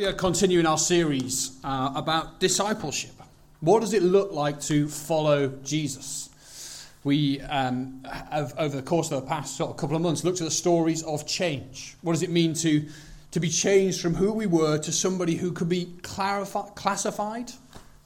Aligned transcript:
We 0.00 0.06
are 0.06 0.14
continuing 0.14 0.64
our 0.64 0.78
series 0.78 1.58
uh, 1.62 1.92
about 1.94 2.40
discipleship. 2.40 3.12
What 3.60 3.80
does 3.80 3.92
it 3.92 4.02
look 4.02 4.32
like 4.32 4.58
to 4.62 4.88
follow 4.88 5.48
Jesus? 5.62 6.88
We 7.04 7.42
um, 7.42 8.02
have, 8.10 8.54
over 8.56 8.76
the 8.76 8.82
course 8.82 9.12
of 9.12 9.20
the 9.20 9.28
past 9.28 9.58
sort 9.58 9.72
of 9.72 9.76
couple 9.76 9.96
of 9.96 10.00
months, 10.00 10.24
looked 10.24 10.40
at 10.40 10.46
the 10.46 10.50
stories 10.50 11.02
of 11.02 11.26
change. 11.26 11.98
What 12.00 12.14
does 12.14 12.22
it 12.22 12.30
mean 12.30 12.54
to, 12.54 12.88
to 13.32 13.40
be 13.40 13.50
changed 13.50 14.00
from 14.00 14.14
who 14.14 14.32
we 14.32 14.46
were 14.46 14.78
to 14.78 14.90
somebody 14.90 15.34
who 15.34 15.52
could 15.52 15.68
be 15.68 15.92
clarifi- 16.00 16.74
classified, 16.74 17.52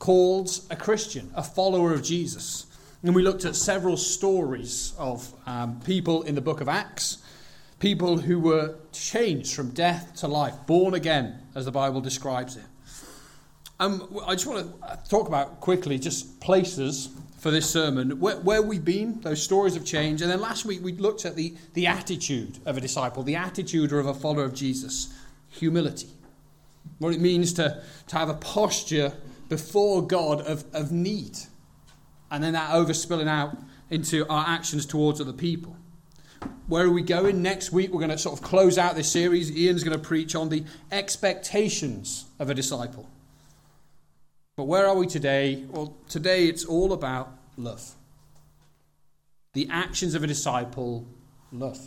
called 0.01 0.51
a 0.71 0.75
Christian, 0.75 1.31
a 1.37 1.45
follower 1.45 1.95
of 1.95 2.03
Jesus? 2.03 2.67
And 3.05 3.15
we 3.15 3.23
looked 3.23 3.45
at 3.45 3.55
several 3.55 3.97
stories 3.97 4.95
of 4.99 5.33
um, 5.47 5.81
people 5.83 6.23
in 6.23 6.35
the 6.35 6.41
book 6.41 6.61
of 6.61 6.69
Acts 6.69 7.19
people 7.85 8.17
who 8.17 8.41
were 8.41 8.75
changed 8.93 9.55
from 9.55 9.69
death 9.69 10.15
to 10.15 10.27
life, 10.27 10.55
born 10.67 10.95
again, 10.95 11.39
as 11.55 11.67
the 11.67 11.71
Bible 11.71 12.01
describes 12.01 12.57
it. 12.57 12.65
Um, 13.79 14.23
I 14.27 14.33
just 14.37 14.47
want 14.47 14.81
to 14.81 14.99
talk 15.11 15.29
about 15.29 15.61
quickly 15.61 15.99
just 15.99 16.41
places 16.41 17.11
for 17.37 17.51
this 17.51 17.69
sermon, 17.69 18.21
where, 18.21 18.37
where, 18.37 18.63
we've 18.63 18.87
been, 18.87 19.21
those 19.21 19.43
stories 19.43 19.77
of 19.77 19.85
change. 19.85 20.23
And 20.23 20.31
then 20.31 20.41
last 20.41 20.65
week 20.65 20.83
we 20.83 20.93
looked 20.93 21.27
at 21.27 21.37
the, 21.37 21.57
the 21.75 21.87
attitude 21.87 22.59
of 22.65 22.79
a 22.79 22.81
disciple, 22.81 23.23
the 23.23 23.37
attitude 23.37 23.93
of 23.93 24.07
a 24.07 24.15
follower 24.15 24.45
of 24.45 24.55
Jesus 24.55 25.13
humility. 25.51 26.09
What 27.01 27.13
it 27.13 27.21
means 27.21 27.53
to, 27.55 27.83
to 28.07 28.17
have 28.17 28.31
a 28.31 28.35
posture 28.35 29.13
before 29.51 30.07
God 30.07 30.41
of, 30.41 30.65
of 30.73 30.91
need. 30.91 31.37
And 32.31 32.43
then 32.43 32.55
that 32.55 32.71
overspilling 32.71 33.29
out 33.29 33.59
into 33.91 34.27
our 34.31 34.47
actions 34.49 34.87
towards 34.87 35.21
other 35.21 35.35
people. 35.35 35.77
Where 36.67 36.87
are 36.87 36.91
we 36.91 37.03
going? 37.03 37.43
Next 37.43 37.73
week, 37.73 37.93
we're 37.93 38.01
going 38.01 38.11
to 38.11 38.19
sort 38.19 38.39
of 38.39 38.45
close 38.45 38.79
out 38.79 38.97
this 38.97 39.11
series. 39.11 39.55
Ian's 39.57 39.85
going 39.85 39.97
to 39.97 40.03
preach 40.03 40.35
on 40.35 40.49
the 40.49 40.65
expectations 40.91 42.27
of 42.39 42.51
a 42.51 42.55
disciple. 42.55 43.09
But 44.57 44.65
where 44.65 44.87
are 44.87 44.95
we 44.95 45.07
today? 45.07 45.65
Well, 45.69 45.97
today 46.09 46.47
it's 46.47 46.65
all 46.65 46.93
about 46.93 47.33
love. 47.57 47.95
The 49.53 49.69
actions 49.71 50.15
of 50.15 50.23
a 50.23 50.27
disciple, 50.27 51.07
love. 51.53 51.79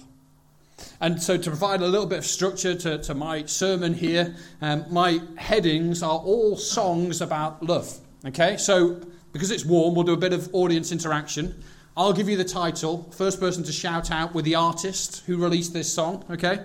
And 0.99 1.21
so, 1.21 1.37
to 1.37 1.49
provide 1.49 1.81
a 1.81 1.87
little 1.87 2.05
bit 2.05 2.19
of 2.19 2.25
structure 2.25 2.75
to, 2.75 2.97
to 2.99 3.13
my 3.13 3.45
sermon 3.45 3.93
here, 3.93 4.35
um, 4.61 4.85
my 4.91 5.19
headings 5.37 6.03
are 6.03 6.19
all 6.19 6.55
songs 6.55 7.21
about 7.21 7.63
love. 7.63 7.97
Okay? 8.25 8.57
So, 8.57 9.01
because 9.33 9.51
it's 9.51 9.65
warm, 9.65 9.95
we'll 9.95 10.03
do 10.03 10.13
a 10.13 10.17
bit 10.17 10.33
of 10.33 10.49
audience 10.53 10.91
interaction. 10.91 11.63
I'll 11.97 12.13
give 12.13 12.29
you 12.29 12.37
the 12.37 12.45
title. 12.45 13.11
First 13.11 13.39
person 13.39 13.63
to 13.63 13.71
shout 13.71 14.11
out 14.11 14.35
with 14.35 14.45
the 14.45 14.53
artist 14.53 15.23
who 15.25 15.37
released 15.37 15.73
this 15.73 15.91
song, 15.91 16.23
okay? 16.29 16.63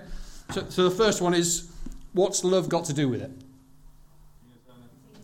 So, 0.51 0.67
so 0.69 0.85
the 0.87 0.95
first 0.95 1.23
one 1.23 1.33
is 1.33 1.73
What's 2.13 2.45
Love 2.45 2.69
Got 2.69 2.85
to 2.85 2.93
Do 2.93 3.09
with 3.09 3.23
It? 3.23 3.31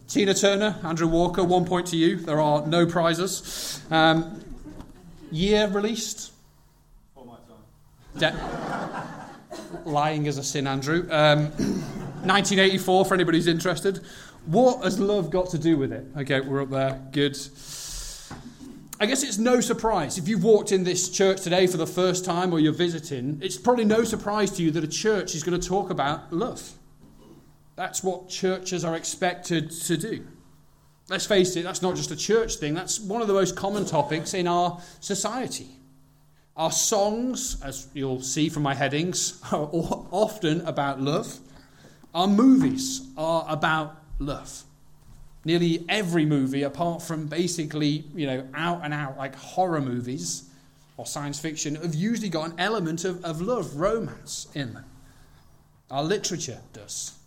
Tina 0.08 0.32
Turner, 0.32 0.70
Tina 0.72 0.72
Turner 0.72 0.88
Andrew 0.88 1.08
Walker, 1.08 1.44
one 1.44 1.66
point 1.66 1.88
to 1.88 1.96
you. 1.98 2.16
There 2.16 2.40
are 2.40 2.66
no 2.66 2.86
prizes. 2.86 3.82
Um, 3.90 4.42
year 5.30 5.68
released? 5.68 6.32
For 7.14 7.26
my 7.26 7.36
time. 8.16 8.32
De- 9.84 9.90
lying 9.90 10.24
is 10.24 10.38
a 10.38 10.42
sin, 10.42 10.66
Andrew. 10.66 11.06
Um, 11.10 11.50
1984, 12.24 13.04
for 13.04 13.12
anybody 13.12 13.36
who's 13.36 13.46
interested. 13.46 14.00
What 14.46 14.82
has 14.84 14.98
love 14.98 15.28
got 15.28 15.50
to 15.50 15.58
do 15.58 15.76
with 15.76 15.92
it? 15.92 16.06
Okay, 16.16 16.40
we're 16.40 16.62
up 16.62 16.70
there. 16.70 16.98
Good. 17.12 17.36
I 19.00 19.06
guess 19.06 19.22
it's 19.22 19.38
no 19.38 19.60
surprise 19.60 20.18
if 20.18 20.26
you've 20.26 20.42
walked 20.42 20.72
in 20.72 20.82
this 20.82 21.08
church 21.08 21.42
today 21.42 21.68
for 21.68 21.76
the 21.76 21.86
first 21.86 22.24
time 22.24 22.52
or 22.52 22.58
you're 22.58 22.72
visiting, 22.72 23.38
it's 23.40 23.56
probably 23.56 23.84
no 23.84 24.02
surprise 24.02 24.50
to 24.52 24.62
you 24.62 24.72
that 24.72 24.82
a 24.82 24.88
church 24.88 25.36
is 25.36 25.44
going 25.44 25.58
to 25.58 25.68
talk 25.68 25.90
about 25.90 26.32
love. 26.32 26.72
That's 27.76 28.02
what 28.02 28.28
churches 28.28 28.84
are 28.84 28.96
expected 28.96 29.70
to 29.70 29.96
do. 29.96 30.26
Let's 31.08 31.26
face 31.26 31.54
it, 31.54 31.62
that's 31.62 31.80
not 31.80 31.94
just 31.94 32.10
a 32.10 32.16
church 32.16 32.56
thing, 32.56 32.74
that's 32.74 32.98
one 32.98 33.22
of 33.22 33.28
the 33.28 33.34
most 33.34 33.54
common 33.54 33.86
topics 33.86 34.34
in 34.34 34.48
our 34.48 34.80
society. 34.98 35.68
Our 36.56 36.72
songs, 36.72 37.62
as 37.62 37.86
you'll 37.94 38.20
see 38.20 38.48
from 38.48 38.64
my 38.64 38.74
headings, 38.74 39.40
are 39.52 39.70
often 40.10 40.62
about 40.62 41.00
love. 41.00 41.38
Our 42.12 42.26
movies 42.26 43.06
are 43.16 43.46
about 43.48 43.96
love. 44.18 44.64
Nearly 45.44 45.84
every 45.88 46.26
movie, 46.26 46.62
apart 46.62 47.02
from 47.02 47.26
basically, 47.26 48.04
you 48.14 48.26
know, 48.26 48.46
out 48.54 48.80
and 48.82 48.92
out 48.92 49.16
like 49.16 49.34
horror 49.34 49.80
movies 49.80 50.44
or 50.96 51.06
science 51.06 51.38
fiction, 51.38 51.76
have 51.76 51.94
usually 51.94 52.28
got 52.28 52.50
an 52.50 52.54
element 52.58 53.04
of, 53.04 53.24
of 53.24 53.40
love, 53.40 53.76
romance 53.76 54.48
in 54.54 54.74
them. 54.74 54.84
Our 55.90 56.04
literature 56.04 56.60
does. 56.72 57.18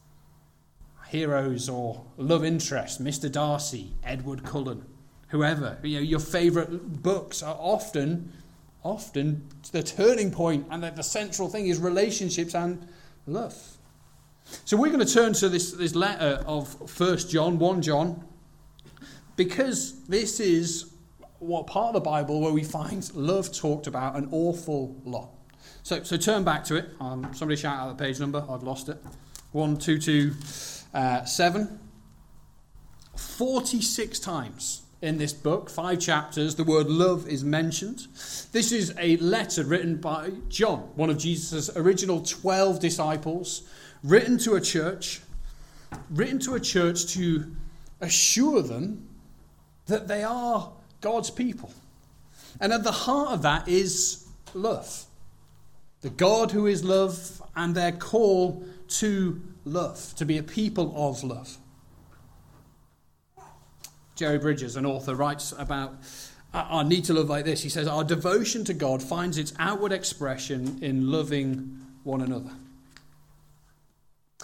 Heroes 1.07 1.67
or 1.67 2.05
love 2.17 2.45
interests, 2.45 3.01
Mr. 3.01 3.31
Darcy, 3.31 3.93
Edward 4.03 4.43
Cullen, 4.43 4.85
whoever. 5.29 5.77
You 5.83 5.97
know, 5.97 6.03
your 6.03 6.19
favourite 6.19 7.01
books 7.01 7.41
are 7.41 7.57
often, 7.59 8.31
often 8.83 9.47
the 9.71 9.83
turning 9.83 10.31
point 10.31 10.67
and 10.69 10.83
the, 10.83 10.91
the 10.91 11.03
central 11.03 11.49
thing 11.49 11.67
is 11.67 11.79
relationships 11.79 12.53
and 12.53 12.87
love. 13.25 13.77
So 14.65 14.77
we're 14.77 14.91
going 14.91 15.05
to 15.05 15.13
turn 15.13 15.33
to 15.33 15.49
this, 15.49 15.71
this 15.71 15.95
letter 15.95 16.43
of 16.45 16.99
1 16.99 17.17
John, 17.29 17.59
1 17.59 17.81
John, 17.81 18.23
because 19.35 20.03
this 20.05 20.39
is 20.39 20.91
what 21.39 21.67
part 21.67 21.87
of 21.87 21.93
the 21.95 22.01
Bible 22.01 22.41
where 22.41 22.53
we 22.53 22.63
find 22.63 23.13
love 23.15 23.51
talked 23.51 23.87
about 23.87 24.15
an 24.15 24.29
awful 24.31 24.95
lot. 25.03 25.29
So, 25.83 26.03
so 26.03 26.17
turn 26.17 26.43
back 26.43 26.63
to 26.65 26.75
it. 26.75 26.89
Um, 26.99 27.31
somebody 27.33 27.59
shout 27.59 27.79
out 27.79 27.97
the 27.97 28.03
page 28.03 28.19
number. 28.19 28.45
I've 28.49 28.63
lost 28.63 28.89
it. 28.89 28.97
1227. 29.51 31.61
Uh, 31.61 31.67
46 33.15 34.19
times 34.19 34.83
in 35.01 35.17
this 35.17 35.33
book, 35.33 35.69
five 35.69 35.99
chapters, 35.99 36.55
the 36.55 36.63
word 36.63 36.87
love 36.87 37.27
is 37.27 37.43
mentioned. 37.43 38.07
This 38.51 38.71
is 38.71 38.93
a 38.97 39.17
letter 39.17 39.63
written 39.63 39.97
by 39.97 40.31
John, 40.47 40.79
one 40.95 41.09
of 41.09 41.17
Jesus' 41.17 41.75
original 41.75 42.21
12 42.21 42.79
disciples, 42.79 43.63
written 44.03 44.37
to 44.39 44.55
a 44.55 44.61
church, 44.61 45.21
written 46.09 46.39
to 46.39 46.55
a 46.55 46.59
church 46.59 47.05
to 47.13 47.55
assure 47.99 48.61
them 48.61 49.07
that 49.87 50.07
they 50.07 50.23
are 50.23 50.71
God's 51.01 51.29
people. 51.29 51.73
And 52.59 52.73
at 52.73 52.83
the 52.83 52.91
heart 52.91 53.31
of 53.31 53.41
that 53.43 53.67
is 53.67 54.25
love. 54.53 55.05
The 56.01 56.09
God 56.09 56.51
who 56.51 56.65
is 56.65 56.83
love 56.83 57.41
and 57.55 57.75
their 57.75 57.91
call 57.91 58.65
to 58.87 59.41
love, 59.65 60.13
to 60.15 60.25
be 60.25 60.37
a 60.37 60.43
people 60.43 60.93
of 60.95 61.23
love. 61.23 61.57
Jerry 64.15 64.37
Bridges, 64.37 64.75
an 64.75 64.85
author, 64.85 65.15
writes 65.15 65.53
about 65.57 65.95
our 66.53 66.83
need 66.83 67.05
to 67.05 67.13
love 67.13 67.29
like 67.29 67.45
this. 67.45 67.63
He 67.63 67.69
says, 67.69 67.87
Our 67.87 68.03
devotion 68.03 68.65
to 68.65 68.73
God 68.73 69.01
finds 69.01 69.37
its 69.37 69.53
outward 69.57 69.91
expression 69.91 70.79
in 70.81 71.11
loving 71.11 71.79
one 72.03 72.21
another. 72.21 72.51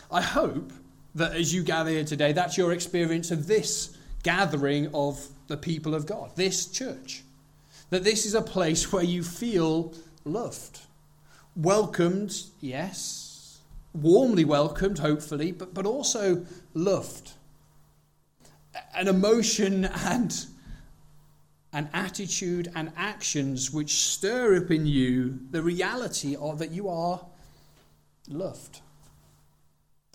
I 0.10 0.22
hope 0.22 0.72
that 1.16 1.36
as 1.36 1.54
you 1.54 1.64
gather 1.64 1.90
here 1.90 2.04
today, 2.04 2.32
that's 2.32 2.58
your 2.58 2.72
experience 2.72 3.32
of 3.32 3.48
this 3.48 3.98
gathering 4.24 4.90
of 4.94 5.28
the 5.48 5.58
people 5.58 5.96
of 5.96 6.06
God, 6.06 6.32
this 6.36 6.68
church. 6.68 7.24
That 7.90 8.04
this 8.04 8.26
is 8.26 8.34
a 8.34 8.42
place 8.42 8.92
where 8.92 9.04
you 9.04 9.24
feel 9.24 9.94
loved, 10.24 10.80
welcomed, 11.56 12.36
yes, 12.62 13.60
warmly 13.94 14.46
welcomed, 14.46 15.00
hopefully, 15.00 15.52
but, 15.52 15.74
but 15.74 15.86
also 15.86 16.46
loved. 16.74 17.32
An 18.94 19.08
emotion 19.08 19.86
and 20.06 20.46
an 21.74 21.90
attitude 21.94 22.72
and 22.76 22.92
actions 22.96 23.72
which 23.72 23.92
stir 23.92 24.58
up 24.58 24.72
in 24.72 24.86
you 24.86 25.40
the 25.52 25.62
reality 25.62 26.36
of 26.36 26.60
that 26.60 26.72
you 26.72 26.88
are 26.88 27.26
loved. 28.30 28.82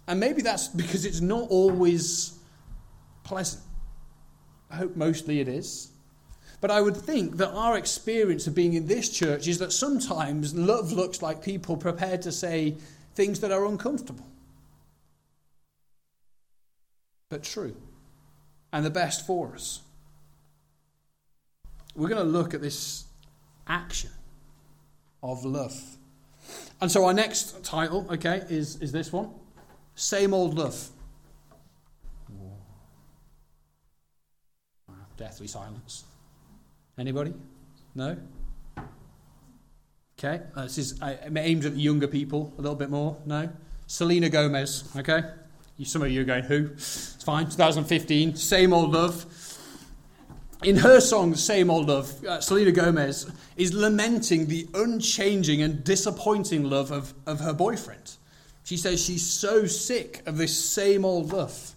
And 0.07 0.19
maybe 0.19 0.43
that's 0.43 0.69
because 0.69 1.05
it's 1.05 1.21
not 1.21 1.49
always 1.51 2.39
pleasant. 3.25 3.63
I 4.71 4.77
hope 4.77 4.97
mostly 4.97 5.41
it 5.41 5.49
is. 5.49 5.93
But 6.61 6.71
I 6.71 6.81
would 6.81 6.97
think 6.97 7.39
that 7.39 7.51
our 7.51 7.77
experience 7.77 8.47
of 8.47 8.55
being 8.55 8.75
in 8.75 8.87
this 8.87 9.11
church 9.11 9.49
is 9.49 9.59
that 9.59 9.73
sometimes 9.73 10.55
love 10.55 10.93
looks 10.93 11.21
like 11.21 11.43
people 11.43 11.77
prepared 11.77 12.23
to 12.23 12.33
say 12.33 12.77
things 13.15 13.41
that 13.41 13.51
are 13.51 13.67
uncomfortable, 13.67 14.25
but 17.29 17.43
true, 17.43 17.77
and 18.73 18.85
the 18.87 18.91
best 18.91 19.27
for 19.27 19.55
us. 19.55 19.81
We're 21.95 22.09
going 22.09 22.25
to 22.25 22.31
look 22.31 22.55
at 22.55 22.63
this 22.63 23.05
action 23.67 24.11
of 25.23 25.45
love. 25.45 25.79
And 26.81 26.91
so 26.91 27.05
our 27.05 27.13
next 27.13 27.65
title, 27.65 28.07
okay, 28.09 28.45
is, 28.49 28.81
is 28.81 28.93
this 28.93 29.13
one 29.13 29.31
same 29.95 30.35
old 30.35 30.55
love. 30.55 30.89
Deathly 35.17 35.47
silence. 35.47 36.05
Anybody? 36.99 37.35
No? 37.95 38.17
Okay, 40.19 40.43
this 40.57 40.79
is 40.79 41.01
uh, 41.03 41.17
aimed 41.37 41.65
at 41.65 41.75
the 41.75 41.81
younger 41.81 42.07
people 42.07 42.53
a 42.59 42.61
little 42.61 42.77
bit 42.77 42.91
more. 42.91 43.17
No? 43.27 43.49
Selena 43.87 44.29
Gomez, 44.29 44.91
okay? 44.97 45.23
You, 45.77 45.85
some 45.85 46.03
of 46.03 46.11
you 46.11 46.23
are 46.23 46.25
going, 46.25 46.45
who? 46.45 46.71
It's 46.73 47.23
fine, 47.25 47.45
2015, 47.47 48.37
same 48.37 48.73
old 48.73 48.93
love. 48.93 49.27
In 50.65 50.77
her 50.77 51.01
song, 51.01 51.35
Same 51.35 51.71
Old 51.71 51.89
Love, 51.89 52.25
uh, 52.25 52.41
Selena 52.41 52.71
Gomez 52.71 53.29
is 53.57 53.75
lamenting 53.75 54.47
the 54.47 54.69
unchanging 54.75 55.61
and 55.61 55.83
disappointing 55.83 56.63
love 56.63 56.93
of, 56.93 57.15
of 57.27 57.41
her 57.41 57.53
boyfriend. 57.53 58.17
She 58.65 58.77
says 58.77 59.05
she's 59.05 59.27
so 59.27 59.67
sick 59.67 60.23
of 60.27 60.37
this 60.37 60.57
same 60.57 61.05
old 61.05 61.33
love 61.33 61.75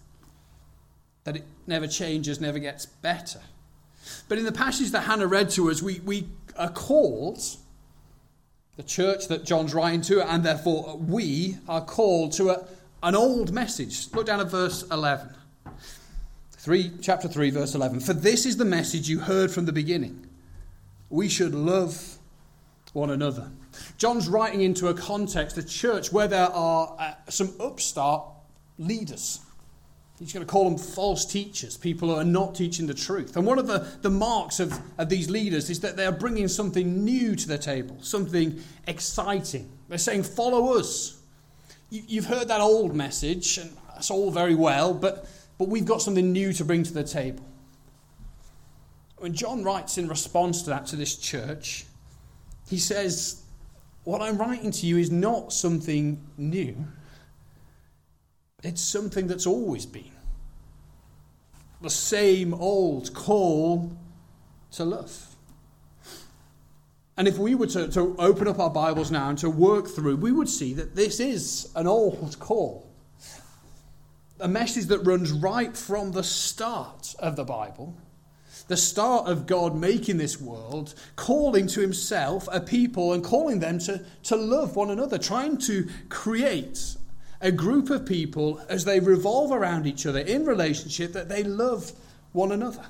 that 1.23 1.35
it 1.35 1.43
never 1.65 1.87
changes, 1.87 2.39
never 2.39 2.59
gets 2.59 2.85
better. 2.85 3.41
But 4.29 4.37
in 4.37 4.45
the 4.45 4.51
passage 4.51 4.91
that 4.91 5.01
Hannah 5.01 5.27
read 5.27 5.49
to 5.51 5.71
us, 5.71 5.81
we, 5.81 5.99
we 6.01 6.27
are 6.55 6.69
called, 6.69 7.41
the 8.77 8.83
church 8.83 9.27
that 9.27 9.45
John's 9.45 9.73
writing 9.73 10.01
to, 10.01 10.21
and 10.21 10.43
therefore 10.43 10.97
we 10.97 11.57
are 11.67 11.81
called 11.81 12.33
to 12.33 12.49
a, 12.49 12.65
an 13.01 13.15
old 13.15 13.51
message. 13.51 14.13
Look 14.13 14.27
down 14.27 14.39
at 14.39 14.51
verse 14.51 14.83
11. 14.91 15.29
3, 16.51 16.91
chapter 17.01 17.27
3, 17.27 17.49
verse 17.51 17.75
11. 17.75 17.99
For 17.99 18.13
this 18.13 18.45
is 18.45 18.57
the 18.57 18.65
message 18.65 19.09
you 19.09 19.19
heard 19.19 19.51
from 19.51 19.65
the 19.65 19.71
beginning. 19.71 20.27
We 21.09 21.29
should 21.29 21.53
love 21.53 22.17
one 22.93 23.09
another. 23.09 23.51
John's 23.97 24.27
writing 24.27 24.61
into 24.61 24.87
a 24.87 24.93
context, 24.93 25.57
a 25.57 25.63
church 25.63 26.11
where 26.11 26.27
there 26.27 26.47
are 26.47 26.95
uh, 26.99 27.13
some 27.29 27.53
upstart 27.59 28.27
leaders. 28.77 29.39
He's 30.19 30.31
going 30.31 30.45
to 30.45 30.51
call 30.51 30.63
them 30.69 30.77
false 30.77 31.25
teachers, 31.25 31.75
people 31.75 32.09
who 32.09 32.15
are 32.15 32.23
not 32.23 32.55
teaching 32.55 32.87
the 32.87 32.93
truth. 32.93 33.35
And 33.35 33.45
one 33.45 33.59
of 33.59 33.67
the, 33.67 33.85
the 34.01 34.09
marks 34.09 34.61
of, 34.61 34.73
of 34.97 35.09
these 35.09 35.29
leaders 35.29 35.69
is 35.69 35.81
that 35.81 35.97
they 35.97 36.05
are 36.05 36.11
bringing 36.11 36.47
something 36.47 37.03
new 37.03 37.35
to 37.35 37.47
the 37.47 37.57
table, 37.57 37.97
something 38.01 38.61
exciting. 38.87 39.69
They're 39.89 39.97
saying, 39.97 40.23
Follow 40.23 40.77
us. 40.77 41.21
You, 41.89 42.03
you've 42.07 42.25
heard 42.25 42.47
that 42.47 42.61
old 42.61 42.95
message, 42.95 43.57
and 43.57 43.75
that's 43.93 44.09
all 44.09 44.31
very 44.31 44.55
well, 44.55 44.93
but, 44.93 45.27
but 45.57 45.67
we've 45.67 45.85
got 45.85 46.01
something 46.01 46.31
new 46.31 46.53
to 46.53 46.63
bring 46.63 46.83
to 46.83 46.93
the 46.93 47.03
table. 47.03 47.45
When 49.17 49.33
John 49.33 49.63
writes 49.63 49.97
in 49.97 50.07
response 50.07 50.63
to 50.63 50.69
that 50.69 50.85
to 50.87 50.95
this 50.95 51.15
church, 51.17 51.85
he 52.69 52.77
says, 52.77 53.41
What 54.05 54.21
I'm 54.21 54.37
writing 54.37 54.71
to 54.71 54.87
you 54.87 54.97
is 54.97 55.11
not 55.11 55.51
something 55.51 56.25
new 56.37 56.87
it's 58.65 58.81
something 58.81 59.27
that's 59.27 59.45
always 59.45 59.85
been. 59.85 60.11
The 61.81 61.89
same 61.89 62.53
old 62.53 63.13
call 63.13 63.95
to 64.71 64.83
love. 64.83 65.35
And 67.15 67.27
if 67.27 67.37
we 67.37 67.53
were 67.53 67.67
to, 67.67 67.87
to 67.89 68.15
open 68.17 68.47
up 68.47 68.59
our 68.59 68.71
Bibles 68.71 69.11
now 69.11 69.29
and 69.29 69.37
to 69.37 69.51
work 69.51 69.87
through, 69.87 70.17
we 70.17 70.31
would 70.31 70.49
see 70.49 70.73
that 70.73 70.95
this 70.95 71.19
is 71.19 71.71
an 71.75 71.85
old 71.85 72.39
call. 72.39 72.91
A 74.39 74.47
message 74.47 74.85
that 74.85 75.05
runs 75.05 75.31
right 75.31 75.77
from 75.77 76.11
the 76.11 76.23
start 76.23 77.13
of 77.19 77.35
the 77.35 77.45
Bible, 77.45 77.95
the 78.67 78.77
start 78.77 79.27
of 79.27 79.45
God 79.45 79.75
making 79.75 80.17
this 80.17 80.39
world, 80.39 80.93
calling 81.15 81.67
to 81.67 81.81
himself 81.81 82.47
a 82.51 82.59
people 82.59 83.13
and 83.13 83.23
calling 83.23 83.59
them 83.59 83.79
to, 83.79 84.03
to 84.23 84.35
love 84.35 84.75
one 84.75 84.89
another, 84.89 85.17
trying 85.17 85.57
to 85.59 85.87
create 86.09 86.95
a 87.41 87.51
group 87.51 87.89
of 87.89 88.05
people 88.05 88.61
as 88.69 88.85
they 88.85 88.99
revolve 88.99 89.51
around 89.51 89.85
each 89.85 90.05
other 90.05 90.19
in 90.19 90.45
relationship 90.45 91.13
that 91.13 91.29
they 91.29 91.43
love 91.43 91.91
one 92.31 92.51
another. 92.51 92.85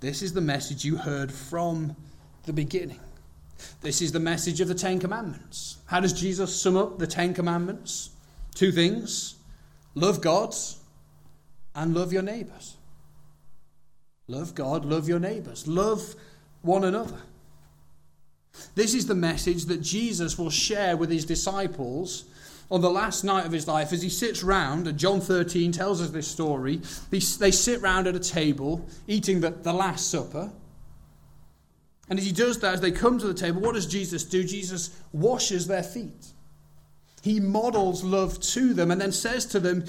This 0.00 0.22
is 0.22 0.32
the 0.32 0.40
message 0.40 0.84
you 0.84 0.96
heard 0.96 1.30
from 1.30 1.96
the 2.44 2.52
beginning. 2.52 3.00
This 3.82 4.00
is 4.00 4.12
the 4.12 4.20
message 4.20 4.60
of 4.60 4.68
the 4.68 4.74
Ten 4.74 4.98
Commandments. 4.98 5.76
How 5.86 6.00
does 6.00 6.12
Jesus 6.12 6.54
sum 6.60 6.76
up 6.76 6.98
the 6.98 7.06
Ten 7.06 7.34
Commandments? 7.34 8.10
Two 8.54 8.72
things 8.72 9.36
love 9.94 10.20
God 10.20 10.54
and 11.74 11.94
love 11.94 12.12
your 12.12 12.22
neighbours. 12.22 12.76
Love 14.30 14.54
God, 14.54 14.84
love 14.84 15.08
your 15.08 15.18
neighbours, 15.18 15.66
love 15.66 16.14
one 16.62 16.84
another. 16.84 17.18
This 18.76 18.94
is 18.94 19.06
the 19.06 19.14
message 19.14 19.64
that 19.64 19.82
Jesus 19.82 20.38
will 20.38 20.50
share 20.50 20.96
with 20.96 21.10
his 21.10 21.24
disciples 21.24 22.24
on 22.70 22.80
the 22.80 22.90
last 22.90 23.24
night 23.24 23.44
of 23.44 23.50
his 23.50 23.66
life 23.66 23.92
as 23.92 24.02
he 24.02 24.08
sits 24.08 24.44
round, 24.44 24.86
and 24.86 24.96
John 24.96 25.20
13 25.20 25.72
tells 25.72 26.00
us 26.00 26.10
this 26.10 26.28
story. 26.28 26.80
They, 27.10 27.20
sit 27.20 27.82
round 27.82 28.06
at 28.06 28.14
a 28.14 28.20
table 28.20 28.86
eating 29.08 29.40
the, 29.40 29.50
the 29.50 29.72
Last 29.72 30.08
Supper. 30.08 30.52
And 32.08 32.16
as 32.16 32.24
he 32.24 32.32
does 32.32 32.60
that, 32.60 32.74
as 32.74 32.80
they 32.80 32.92
come 32.92 33.18
to 33.18 33.26
the 33.26 33.34
table, 33.34 33.60
what 33.60 33.74
does 33.74 33.86
Jesus 33.86 34.22
do? 34.22 34.44
Jesus 34.44 34.96
washes 35.12 35.66
their 35.66 35.82
feet. 35.82 36.26
He 37.22 37.40
models 37.40 38.04
love 38.04 38.40
to 38.40 38.74
them 38.74 38.92
and 38.92 39.00
then 39.00 39.12
says 39.12 39.44
to 39.46 39.58
them, 39.58 39.84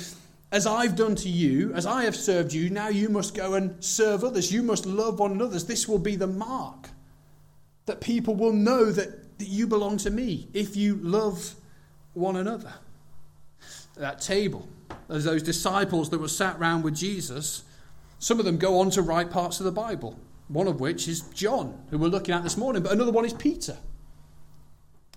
As 0.52 0.68
I've 0.68 0.98
done 0.98 1.16
to 1.16 1.30
you, 1.30 1.74
as 1.74 1.86
I 1.86 2.04
have 2.04 2.16
served 2.16 2.52
you, 2.52 2.70
now 2.70 2.90
you 2.90 3.08
must 3.08 3.34
go 3.34 3.54
and 3.54 3.82
serve 3.84 4.24
others. 4.24 4.52
You 4.52 4.64
must 4.64 4.86
love 4.86 5.20
one 5.20 5.32
another. 5.32 5.58
This 5.60 5.88
will 5.88 6.00
be 6.00 6.18
the 6.18 6.28
mark 6.28 6.90
that 7.86 8.02
people 8.02 8.36
will 8.36 8.52
know 8.54 8.92
that, 8.92 9.40
that 9.40 9.48
you 9.48 9.66
belong 9.66 9.98
to 9.98 10.10
me 10.10 10.50
if 10.54 10.76
you 10.76 10.96
love 10.96 11.56
one 12.14 12.36
another. 12.36 12.74
That 13.96 14.20
table, 14.20 14.68
as 15.10 15.24
those 15.24 15.42
disciples 15.42 16.10
that 16.10 16.20
were 16.20 16.28
sat 16.28 16.60
round 16.60 16.84
with 16.84 16.96
Jesus, 16.96 17.64
some 18.20 18.40
of 18.40 18.46
them 18.46 18.58
go 18.58 18.80
on 18.80 18.90
to 18.92 19.02
write 19.02 19.32
parts 19.32 19.60
of 19.60 19.66
the 19.66 19.72
Bible, 19.72 20.20
one 20.50 20.68
of 20.68 20.80
which 20.82 21.08
is 21.08 21.22
John, 21.34 21.82
who 21.90 21.98
we're 21.98 22.08
looking 22.08 22.36
at 22.36 22.44
this 22.44 22.58
morning, 22.58 22.84
but 22.84 22.92
another 22.92 23.12
one 23.12 23.26
is 23.26 23.34
Peter. 23.34 23.78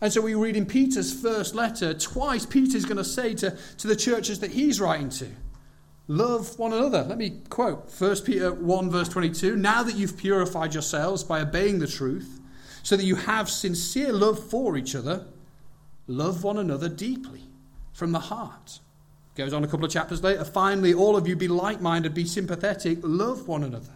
And 0.00 0.12
so 0.12 0.20
we 0.20 0.34
read 0.34 0.56
in 0.56 0.66
Peter's 0.66 1.12
first 1.12 1.54
letter, 1.54 1.94
twice 1.94 2.44
Peter's 2.44 2.84
going 2.84 2.96
to 2.96 3.04
say 3.04 3.34
to, 3.34 3.56
to 3.78 3.86
the 3.86 3.96
churches 3.96 4.40
that 4.40 4.50
he's 4.50 4.80
writing 4.80 5.08
to, 5.10 5.28
Love 6.06 6.58
one 6.58 6.72
another. 6.72 7.02
Let 7.02 7.16
me 7.16 7.40
quote 7.48 7.90
1 7.98 8.16
Peter 8.22 8.52
1, 8.52 8.90
verse 8.90 9.08
22. 9.08 9.56
Now 9.56 9.82
that 9.82 9.96
you've 9.96 10.18
purified 10.18 10.74
yourselves 10.74 11.24
by 11.24 11.40
obeying 11.40 11.78
the 11.78 11.86
truth, 11.86 12.40
so 12.82 12.96
that 12.96 13.04
you 13.04 13.16
have 13.16 13.48
sincere 13.48 14.12
love 14.12 14.50
for 14.50 14.76
each 14.76 14.94
other, 14.94 15.24
love 16.06 16.44
one 16.44 16.58
another 16.58 16.90
deeply 16.90 17.40
from 17.94 18.12
the 18.12 18.18
heart. 18.18 18.80
Goes 19.34 19.54
on 19.54 19.64
a 19.64 19.66
couple 19.66 19.86
of 19.86 19.90
chapters 19.90 20.22
later. 20.22 20.44
Finally, 20.44 20.92
all 20.92 21.16
of 21.16 21.26
you 21.26 21.34
be 21.34 21.48
like 21.48 21.80
minded, 21.80 22.12
be 22.12 22.26
sympathetic, 22.26 22.98
love 23.02 23.48
one 23.48 23.64
another, 23.64 23.94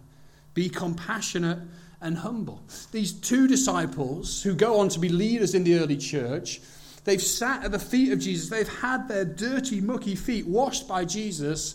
be 0.54 0.70
compassionate 0.70 1.58
and 2.00 2.18
humble. 2.18 2.62
These 2.92 3.12
two 3.12 3.48
disciples 3.48 4.42
who 4.42 4.54
go 4.54 4.80
on 4.80 4.88
to 4.90 4.98
be 4.98 5.08
leaders 5.08 5.54
in 5.54 5.64
the 5.64 5.78
early 5.78 5.96
church, 5.96 6.60
they've 7.04 7.22
sat 7.22 7.64
at 7.64 7.72
the 7.72 7.78
feet 7.78 8.12
of 8.12 8.20
Jesus, 8.20 8.50
they've 8.50 8.68
had 8.80 9.08
their 9.08 9.24
dirty, 9.24 9.80
mucky 9.80 10.14
feet 10.14 10.46
washed 10.46 10.86
by 10.86 11.04
Jesus, 11.04 11.74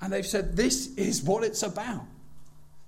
and 0.00 0.12
they've 0.12 0.26
said, 0.26 0.56
This 0.56 0.94
is 0.96 1.22
what 1.22 1.44
it's 1.44 1.62
about. 1.62 2.04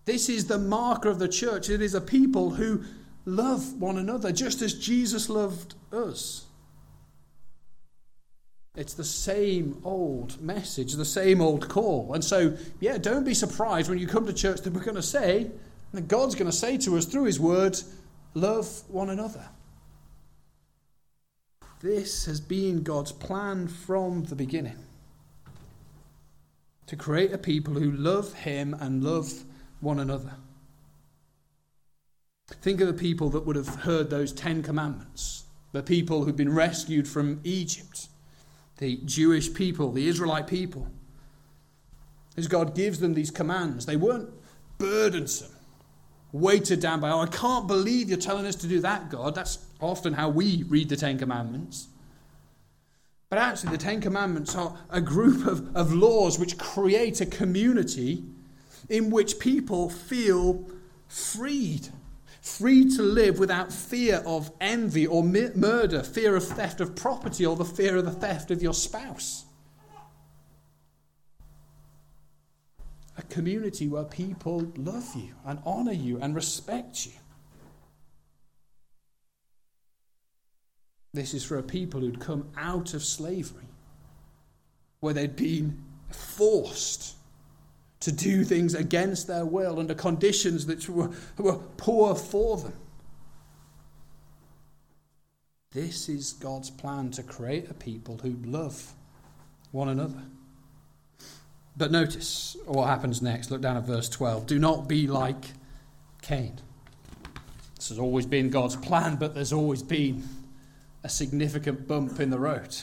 This 0.04 0.28
is 0.28 0.46
the 0.46 0.58
marker 0.58 1.08
of 1.08 1.18
the 1.18 1.28
church. 1.28 1.70
It 1.70 1.80
is 1.80 1.94
a 1.94 2.00
people 2.00 2.50
who 2.50 2.84
love 3.24 3.80
one 3.80 3.96
another 3.96 4.32
just 4.32 4.60
as 4.60 4.74
Jesus 4.74 5.28
loved 5.28 5.74
us. 5.92 6.44
It's 8.76 8.94
the 8.94 9.04
same 9.04 9.80
old 9.84 10.42
message, 10.42 10.94
the 10.94 11.04
same 11.04 11.40
old 11.40 11.68
call. 11.68 12.12
And 12.12 12.24
so, 12.24 12.56
yeah, 12.80 12.98
don't 12.98 13.24
be 13.24 13.34
surprised 13.34 13.88
when 13.88 13.98
you 13.98 14.08
come 14.08 14.26
to 14.26 14.32
church 14.32 14.62
that 14.62 14.72
we're 14.72 14.82
going 14.82 14.96
to 14.96 15.02
say, 15.02 15.52
that 15.96 16.08
God's 16.08 16.34
going 16.34 16.50
to 16.50 16.56
say 16.56 16.76
to 16.78 16.96
us 16.96 17.04
through 17.04 17.24
His 17.24 17.40
Word, 17.40 17.78
love 18.34 18.82
one 18.88 19.10
another. 19.10 19.48
This 21.80 22.24
has 22.26 22.40
been 22.40 22.82
God's 22.82 23.12
plan 23.12 23.68
from 23.68 24.24
the 24.24 24.34
beginning 24.34 24.78
to 26.86 26.96
create 26.96 27.32
a 27.32 27.38
people 27.38 27.74
who 27.74 27.92
love 27.92 28.32
Him 28.32 28.74
and 28.80 29.02
love 29.02 29.44
one 29.80 30.00
another. 30.00 30.34
Think 32.48 32.80
of 32.80 32.86
the 32.86 32.94
people 32.94 33.30
that 33.30 33.46
would 33.46 33.56
have 33.56 33.68
heard 33.68 34.10
those 34.10 34.32
Ten 34.32 34.62
Commandments, 34.62 35.44
the 35.72 35.82
people 35.82 36.24
who'd 36.24 36.36
been 36.36 36.54
rescued 36.54 37.08
from 37.08 37.40
Egypt, 37.44 38.08
the 38.78 38.98
Jewish 39.04 39.52
people, 39.52 39.92
the 39.92 40.08
Israelite 40.08 40.46
people. 40.46 40.86
As 42.36 42.48
God 42.48 42.74
gives 42.74 43.00
them 43.00 43.14
these 43.14 43.30
commands, 43.30 43.86
they 43.86 43.96
weren't 43.96 44.30
burdensome, 44.78 45.53
weighted 46.34 46.80
down 46.80 46.98
by, 46.98 47.10
oh, 47.10 47.20
I 47.20 47.26
can't 47.26 47.68
believe 47.68 48.08
you're 48.08 48.18
telling 48.18 48.44
us 48.44 48.56
to 48.56 48.66
do 48.66 48.80
that, 48.80 49.08
God. 49.08 49.36
That's 49.36 49.58
often 49.80 50.12
how 50.12 50.28
we 50.30 50.64
read 50.64 50.88
the 50.88 50.96
Ten 50.96 51.16
Commandments. 51.16 51.86
But 53.30 53.38
actually, 53.38 53.70
the 53.70 53.78
Ten 53.78 54.00
Commandments 54.00 54.56
are 54.56 54.76
a 54.90 55.00
group 55.00 55.46
of, 55.46 55.74
of 55.76 55.92
laws 55.92 56.38
which 56.38 56.58
create 56.58 57.20
a 57.20 57.26
community 57.26 58.24
in 58.88 59.10
which 59.10 59.38
people 59.38 59.88
feel 59.88 60.68
freed 61.06 61.88
free 62.42 62.84
to 62.94 63.02
live 63.02 63.38
without 63.38 63.72
fear 63.72 64.22
of 64.26 64.50
envy 64.60 65.06
or 65.06 65.22
murder, 65.22 66.02
fear 66.02 66.36
of 66.36 66.44
theft 66.44 66.78
of 66.80 66.94
property, 66.94 67.46
or 67.46 67.56
the 67.56 67.64
fear 67.64 67.96
of 67.96 68.04
the 68.04 68.10
theft 68.10 68.50
of 68.50 68.62
your 68.62 68.74
spouse. 68.74 69.46
Community 73.30 73.88
where 73.88 74.04
people 74.04 74.72
love 74.76 75.14
you 75.14 75.34
and 75.44 75.58
honor 75.64 75.92
you 75.92 76.18
and 76.20 76.34
respect 76.34 77.06
you. 77.06 77.12
This 81.12 81.32
is 81.32 81.44
for 81.44 81.58
a 81.58 81.62
people 81.62 82.00
who'd 82.00 82.20
come 82.20 82.50
out 82.56 82.92
of 82.92 83.04
slavery 83.04 83.68
where 85.00 85.14
they'd 85.14 85.36
been 85.36 85.84
forced 86.10 87.14
to 88.00 88.12
do 88.12 88.44
things 88.44 88.74
against 88.74 89.26
their 89.26 89.46
will 89.46 89.78
under 89.78 89.94
conditions 89.94 90.66
that 90.66 90.88
were, 90.88 91.10
were 91.38 91.58
poor 91.76 92.14
for 92.14 92.58
them. 92.58 92.72
This 95.70 96.08
is 96.08 96.32
God's 96.34 96.70
plan 96.70 97.10
to 97.12 97.22
create 97.22 97.70
a 97.70 97.74
people 97.74 98.18
who 98.18 98.36
love 98.44 98.92
one 99.72 99.88
another. 99.88 100.22
But 101.76 101.90
notice 101.90 102.56
what 102.66 102.86
happens 102.86 103.20
next. 103.20 103.50
Look 103.50 103.60
down 103.60 103.76
at 103.76 103.84
verse 103.84 104.08
12. 104.08 104.46
Do 104.46 104.58
not 104.58 104.88
be 104.88 105.06
like 105.06 105.44
Cain. 106.22 106.60
This 107.76 107.88
has 107.88 107.98
always 107.98 108.26
been 108.26 108.48
God's 108.48 108.76
plan, 108.76 109.16
but 109.16 109.34
there's 109.34 109.52
always 109.52 109.82
been 109.82 110.22
a 111.02 111.08
significant 111.08 111.86
bump 111.86 112.20
in 112.20 112.30
the 112.30 112.38
road. 112.38 112.76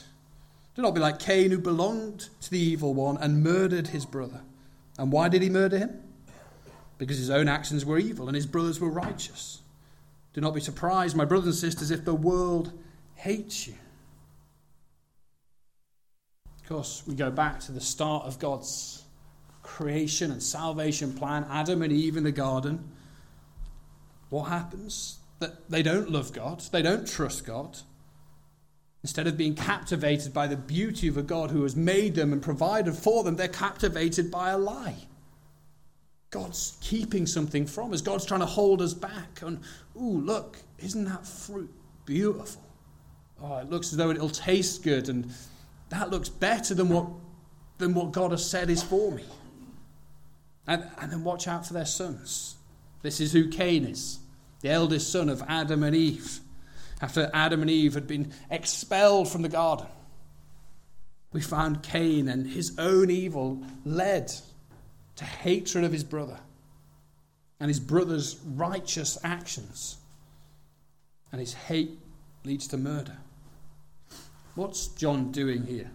Do 0.76 0.82
not 0.82 0.94
be 0.94 1.02
like 1.02 1.20
Cain, 1.20 1.52
who 1.52 1.58
belonged 1.58 2.30
to 2.42 2.52
the 2.52 2.60
evil 2.60 2.94
one 2.94 3.18
and 3.18 3.44
murdered 3.44 3.88
his 3.88 4.06
brother. 4.06 4.42
And 4.98 5.12
why 5.12 5.30
did 5.30 5.42
he 5.42 5.50
murder 5.50 5.78
him? 5.78 6.02
Because 6.98 7.18
his 7.18 7.30
own 7.30 7.48
actions 7.48 7.86
were 7.86 7.98
evil 7.98 8.28
and 8.28 8.36
his 8.36 8.46
brothers 8.46 8.80
were 8.80 8.90
righteous. 8.90 9.62
Do 10.34 10.42
not 10.42 10.54
be 10.54 10.62
surprised, 10.62 11.16
my 11.16 11.26
brothers 11.26 11.48
and 11.48 11.56
sisters, 11.56 11.92
if 11.92 12.06
the 12.06 12.14
world 12.14 12.72
hates 13.16 13.68
you. 13.68 13.76
Course, 16.72 17.04
we 17.06 17.16
go 17.16 17.30
back 17.30 17.60
to 17.62 17.74
the 17.74 17.82
start 17.82 18.24
of 18.24 18.40
God's 18.40 19.04
creation 19.62 20.32
and 20.32 20.42
salvation 20.42 21.12
plan 21.12 21.46
Adam 21.50 21.82
and 21.82 21.92
Eve 21.92 22.16
in 22.16 22.24
the 22.24 22.32
garden. 22.32 22.90
What 24.30 24.44
happens? 24.44 25.18
That 25.40 25.70
they 25.70 25.84
don't 25.84 26.10
love 26.10 26.32
God, 26.32 26.62
they 26.72 26.82
don't 26.82 27.06
trust 27.06 27.46
God. 27.46 27.78
Instead 29.04 29.28
of 29.28 29.36
being 29.36 29.54
captivated 29.54 30.34
by 30.34 30.48
the 30.48 30.56
beauty 30.56 31.10
of 31.10 31.18
a 31.18 31.22
God 31.22 31.52
who 31.52 31.64
has 31.64 31.76
made 31.76 32.16
them 32.16 32.32
and 32.32 32.42
provided 32.42 32.96
for 32.96 33.26
them, 33.26 33.36
they're 33.36 33.50
captivated 33.50 34.32
by 34.32 34.52
a 34.52 34.58
lie. 34.58 34.96
God's 36.30 36.78
keeping 36.80 37.26
something 37.26 37.66
from 37.66 37.92
us. 37.92 38.00
God's 38.00 38.26
trying 38.26 38.40
to 38.40 38.46
hold 38.46 38.82
us 38.82 38.94
back. 38.94 39.42
And, 39.42 39.60
ooh, 39.98 40.22
look, 40.22 40.56
isn't 40.80 41.04
that 41.04 41.28
fruit 41.28 41.70
beautiful? 42.06 42.64
Oh, 43.44 43.58
it 43.58 43.70
looks 43.70 43.92
as 43.92 43.98
though 43.98 44.10
it'll 44.10 44.30
taste 44.30 44.84
good, 44.84 45.10
and 45.10 45.34
that 45.92 46.10
looks 46.10 46.30
better 46.30 46.74
than 46.74 46.90
what, 46.90 47.08
than 47.78 47.94
what 47.94 48.12
God 48.12 48.32
has 48.32 48.48
said 48.50 48.70
is 48.70 48.84
for 48.84 49.12
me. 49.12 49.24
And, 50.68 50.84
and 51.00 51.12
then 51.12 51.24
watch 51.24 51.48
out 51.48 51.66
for 51.66 51.74
their 51.74 51.86
sons. 51.86 52.56
This 53.02 53.20
is 53.20 53.32
who 53.32 53.48
Cain 53.50 53.86
is, 53.86 54.20
the 54.62 54.70
eldest 54.70 55.12
son 55.12 55.30
of 55.30 55.44
Adam 55.48 55.84
and 55.84 55.96
Eve 55.96 56.40
after 57.02 57.32
Adam 57.34 57.62
and 57.62 57.70
Eve 57.70 57.96
had 57.96 58.08
been 58.08 58.32
expelled 58.50 59.28
from 59.28 59.42
the 59.42 59.50
garden. 59.50 59.88
We 61.34 61.42
found 61.42 61.82
Cain 61.82 62.28
and 62.28 62.48
his 62.48 62.78
own 62.78 63.10
evil 63.10 63.64
led 63.84 64.32
to 65.16 65.26
hatred 65.26 65.84
of 65.84 65.92
his 65.92 66.04
brother 66.04 66.40
and 67.60 67.70
his 67.70 67.80
brother's 67.80 68.40
righteous 68.46 69.18
actions. 69.24 69.98
And 71.32 71.40
his 71.40 71.54
hate 71.54 71.98
leads 72.44 72.68
to 72.68 72.78
murder. 72.78 73.18
What's 74.56 74.88
John 74.90 75.32
doing 75.32 75.66
here? 75.66 75.92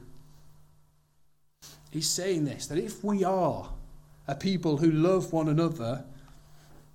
He's 1.91 2.09
saying 2.09 2.45
this 2.45 2.67
that 2.67 2.79
if 2.79 3.03
we 3.05 3.25
are 3.25 3.71
a 4.29 4.35
people 4.35 4.79
who 4.79 4.91
love 4.91 5.33
one 5.33 5.49
another, 5.49 6.05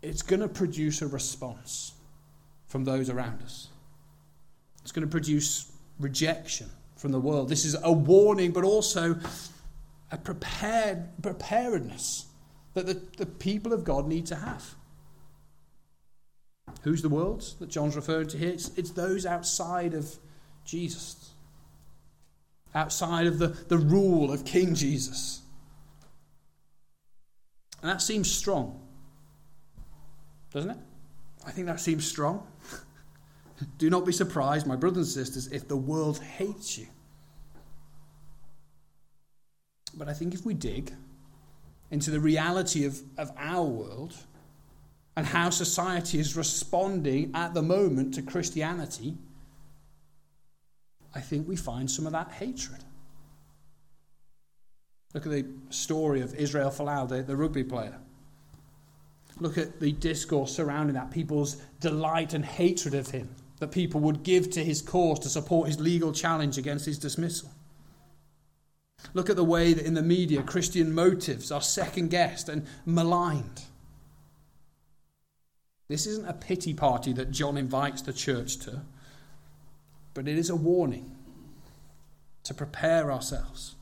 it's 0.02 0.22
going 0.22 0.42
to 0.42 0.48
produce 0.48 1.02
a 1.02 1.08
response 1.08 1.94
from 2.68 2.84
those 2.84 3.10
around 3.10 3.42
us. 3.44 3.68
It's 4.82 4.92
going 4.92 5.08
to 5.08 5.12
produce 5.12 5.72
rejection 6.00 6.70
from 6.96 7.12
the 7.12 7.20
world. 7.20 7.50
This 7.50 7.66
is 7.66 7.76
a 7.84 7.92
warning, 7.92 8.52
but 8.52 8.64
also 8.64 9.20
a 10.12 10.18
prepared, 10.18 11.10
preparedness 11.22 12.26
that 12.74 12.86
the, 12.86 13.02
the 13.18 13.26
people 13.26 13.74
of 13.74 13.84
God 13.84 14.08
need 14.08 14.26
to 14.28 14.36
have. 14.36 14.76
Who's 16.84 17.02
the 17.02 17.10
world 17.10 17.44
that 17.60 17.70
John's 17.70 17.96
referring 17.96 18.28
to 18.30 18.38
here? 18.38 18.50
It's, 18.50 18.72
it's 18.78 18.92
those 18.92 19.26
outside 19.26 19.94
of 19.94 20.16
Jesus, 20.66 21.21
outside 22.74 23.28
of 23.28 23.40
the, 23.40 23.48
the 23.48 23.78
rule 23.78 24.32
of 24.32 24.46
King 24.46 24.76
Jesus. 24.76 25.42
And 27.82 27.90
that 27.90 28.02
seems 28.02 28.32
strong, 28.32 28.80
doesn't 30.54 30.72
it? 30.72 30.78
I 31.46 31.52
think 31.52 31.68
that 31.68 31.80
seems 31.80 32.08
strong. 32.08 32.46
Do 33.78 33.90
not 33.90 34.06
be 34.06 34.12
surprised, 34.12 34.68
my 34.68 34.76
brothers 34.76 35.16
and 35.16 35.26
sisters, 35.26 35.52
if 35.52 35.68
the 35.68 35.78
world 35.78 36.20
hates 36.20 36.78
you. 36.78 36.88
But 39.96 40.08
I 40.08 40.14
think 40.14 40.34
if 40.34 40.46
we 40.46 40.54
dig 40.54 40.94
into 41.90 42.12
the 42.12 42.20
reality 42.20 42.86
of, 42.86 43.02
of 43.18 43.32
our 43.38 43.66
world 43.66 44.16
and 45.16 45.26
how 45.26 45.50
society 45.50 46.20
is 46.20 46.38
responding 46.38 47.32
at 47.36 47.54
the 47.54 47.62
moment 47.62 48.14
to 48.14 48.22
Christianity, 48.22 49.18
I 51.14 51.20
think 51.20 51.48
we 51.48 51.56
find 51.56 51.90
some 51.90 52.06
of 52.06 52.14
that 52.14 52.32
hatred. 52.32 52.84
Look 55.14 55.26
at 55.26 55.32
the 55.32 55.46
story 55.70 56.22
of 56.22 56.34
Israel 56.36 56.70
Folau, 56.70 57.08
the, 57.08 57.22
the 57.22 57.36
rugby 57.36 57.64
player. 57.64 57.98
Look 59.40 59.58
at 59.58 59.80
the 59.80 59.92
discourse 59.92 60.56
surrounding 60.56 60.94
that, 60.96 61.12
people's 61.12 61.56
delight 61.80 62.34
and 62.34 62.46
hatred 62.46 62.94
of 62.94 63.10
him 63.10 63.30
that 63.60 63.72
people 63.72 64.02
would 64.02 64.24
give 64.24 64.50
to 64.50 64.64
his 64.64 64.82
cause 64.82 65.20
to 65.20 65.30
support 65.30 65.68
his 65.68 65.80
legal 65.80 66.12
challenge 66.12 66.58
against 66.58 66.86
his 66.86 66.98
dismissal. 66.98 67.50
Look 69.14 69.30
at 69.30 69.36
the 69.36 69.44
way 69.44 69.74
that 69.74 69.86
in 69.86 69.94
the 69.94 70.02
media 70.02 70.42
Christian 70.42 70.94
motives 70.94 71.52
are 71.52 71.62
second 71.62 72.10
guessed 72.10 72.50
and 72.50 72.66
maligned. 72.86 73.64
This 75.90 76.08
isn't 76.08 76.28
a 76.28 76.34
pity 76.34 76.74
party 76.74 77.14
that 77.14 77.32
John 77.32 77.56
invites 77.56 78.02
the 78.02 78.14
church 78.14 78.58
to, 78.60 78.82
but 80.14 80.28
it 80.28 80.38
is 80.38 80.50
a 80.50 80.56
warning 80.56 81.16
to 82.44 82.54
prepare 82.54 83.12
ourselves. 83.12 83.76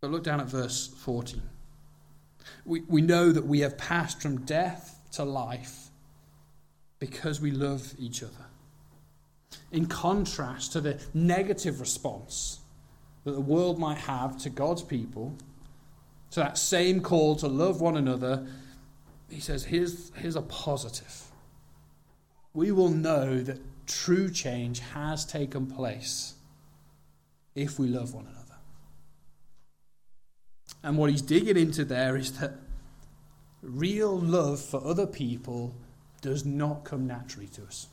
But 0.00 0.10
look 0.10 0.24
down 0.24 0.40
at 0.40 0.46
verse 0.46 0.86
14. 0.86 1.42
We, 2.64 2.82
we 2.82 3.00
know 3.00 3.32
that 3.32 3.46
we 3.46 3.60
have 3.60 3.76
passed 3.76 4.22
from 4.22 4.44
death 4.44 5.00
to 5.12 5.24
life 5.24 5.88
because 6.98 7.40
we 7.40 7.50
love 7.50 7.94
each 7.98 8.22
other. 8.22 8.46
In 9.72 9.86
contrast 9.86 10.72
to 10.72 10.80
the 10.80 11.00
negative 11.14 11.80
response 11.80 12.60
that 13.24 13.32
the 13.32 13.40
world 13.40 13.78
might 13.78 13.98
have 13.98 14.38
to 14.38 14.50
God's 14.50 14.82
people, 14.82 15.34
to 16.30 16.40
that 16.40 16.58
same 16.58 17.00
call 17.00 17.36
to 17.36 17.48
love 17.48 17.80
one 17.80 17.96
another, 17.96 18.46
he 19.28 19.40
says, 19.40 19.64
here's, 19.64 20.12
here's 20.16 20.36
a 20.36 20.42
positive. 20.42 21.24
We 22.54 22.72
will 22.72 22.90
know 22.90 23.40
that 23.42 23.58
true 23.88 24.30
change 24.30 24.78
has 24.80 25.24
taken 25.24 25.66
place 25.66 26.34
if 27.54 27.78
we 27.78 27.88
love 27.88 28.14
one 28.14 28.26
another. 28.26 28.38
And 30.82 30.96
what 30.96 31.10
he's 31.10 31.22
digging 31.22 31.56
into 31.56 31.84
there 31.84 32.16
is 32.16 32.38
that 32.38 32.52
real 33.62 34.16
love 34.16 34.60
for 34.60 34.84
other 34.86 35.06
people 35.06 35.74
does 36.20 36.44
not 36.44 36.84
come 36.84 37.06
naturally 37.06 37.48
to 37.48 37.64
us. 37.64 37.88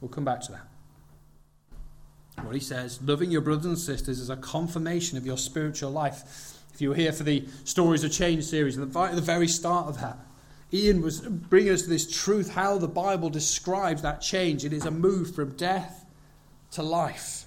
We'll 0.00 0.10
come 0.10 0.24
back 0.24 0.40
to 0.42 0.52
that. 0.52 0.68
What 2.44 2.54
he 2.54 2.60
says, 2.60 3.00
loving 3.02 3.32
your 3.32 3.40
brothers 3.40 3.64
and 3.66 3.78
sisters 3.78 4.20
is 4.20 4.30
a 4.30 4.36
confirmation 4.36 5.18
of 5.18 5.26
your 5.26 5.38
spiritual 5.38 5.90
life. 5.90 6.54
If 6.72 6.80
you 6.80 6.90
were 6.90 6.94
here 6.94 7.10
for 7.12 7.24
the 7.24 7.44
Stories 7.64 8.04
of 8.04 8.12
Change 8.12 8.44
series, 8.44 8.78
at 8.78 8.92
the 8.92 9.20
very 9.20 9.48
start 9.48 9.88
of 9.88 10.00
that, 10.00 10.18
Ian 10.72 11.00
was 11.00 11.20
bringing 11.20 11.72
us 11.72 11.82
to 11.82 11.88
this 11.88 12.10
truth 12.10 12.50
how 12.50 12.78
the 12.78 12.88
Bible 12.88 13.30
describes 13.30 14.02
that 14.02 14.20
change. 14.20 14.64
It 14.64 14.72
is 14.72 14.84
a 14.84 14.90
move 14.90 15.34
from 15.34 15.56
death 15.56 16.04
to 16.72 16.82
life. 16.82 17.44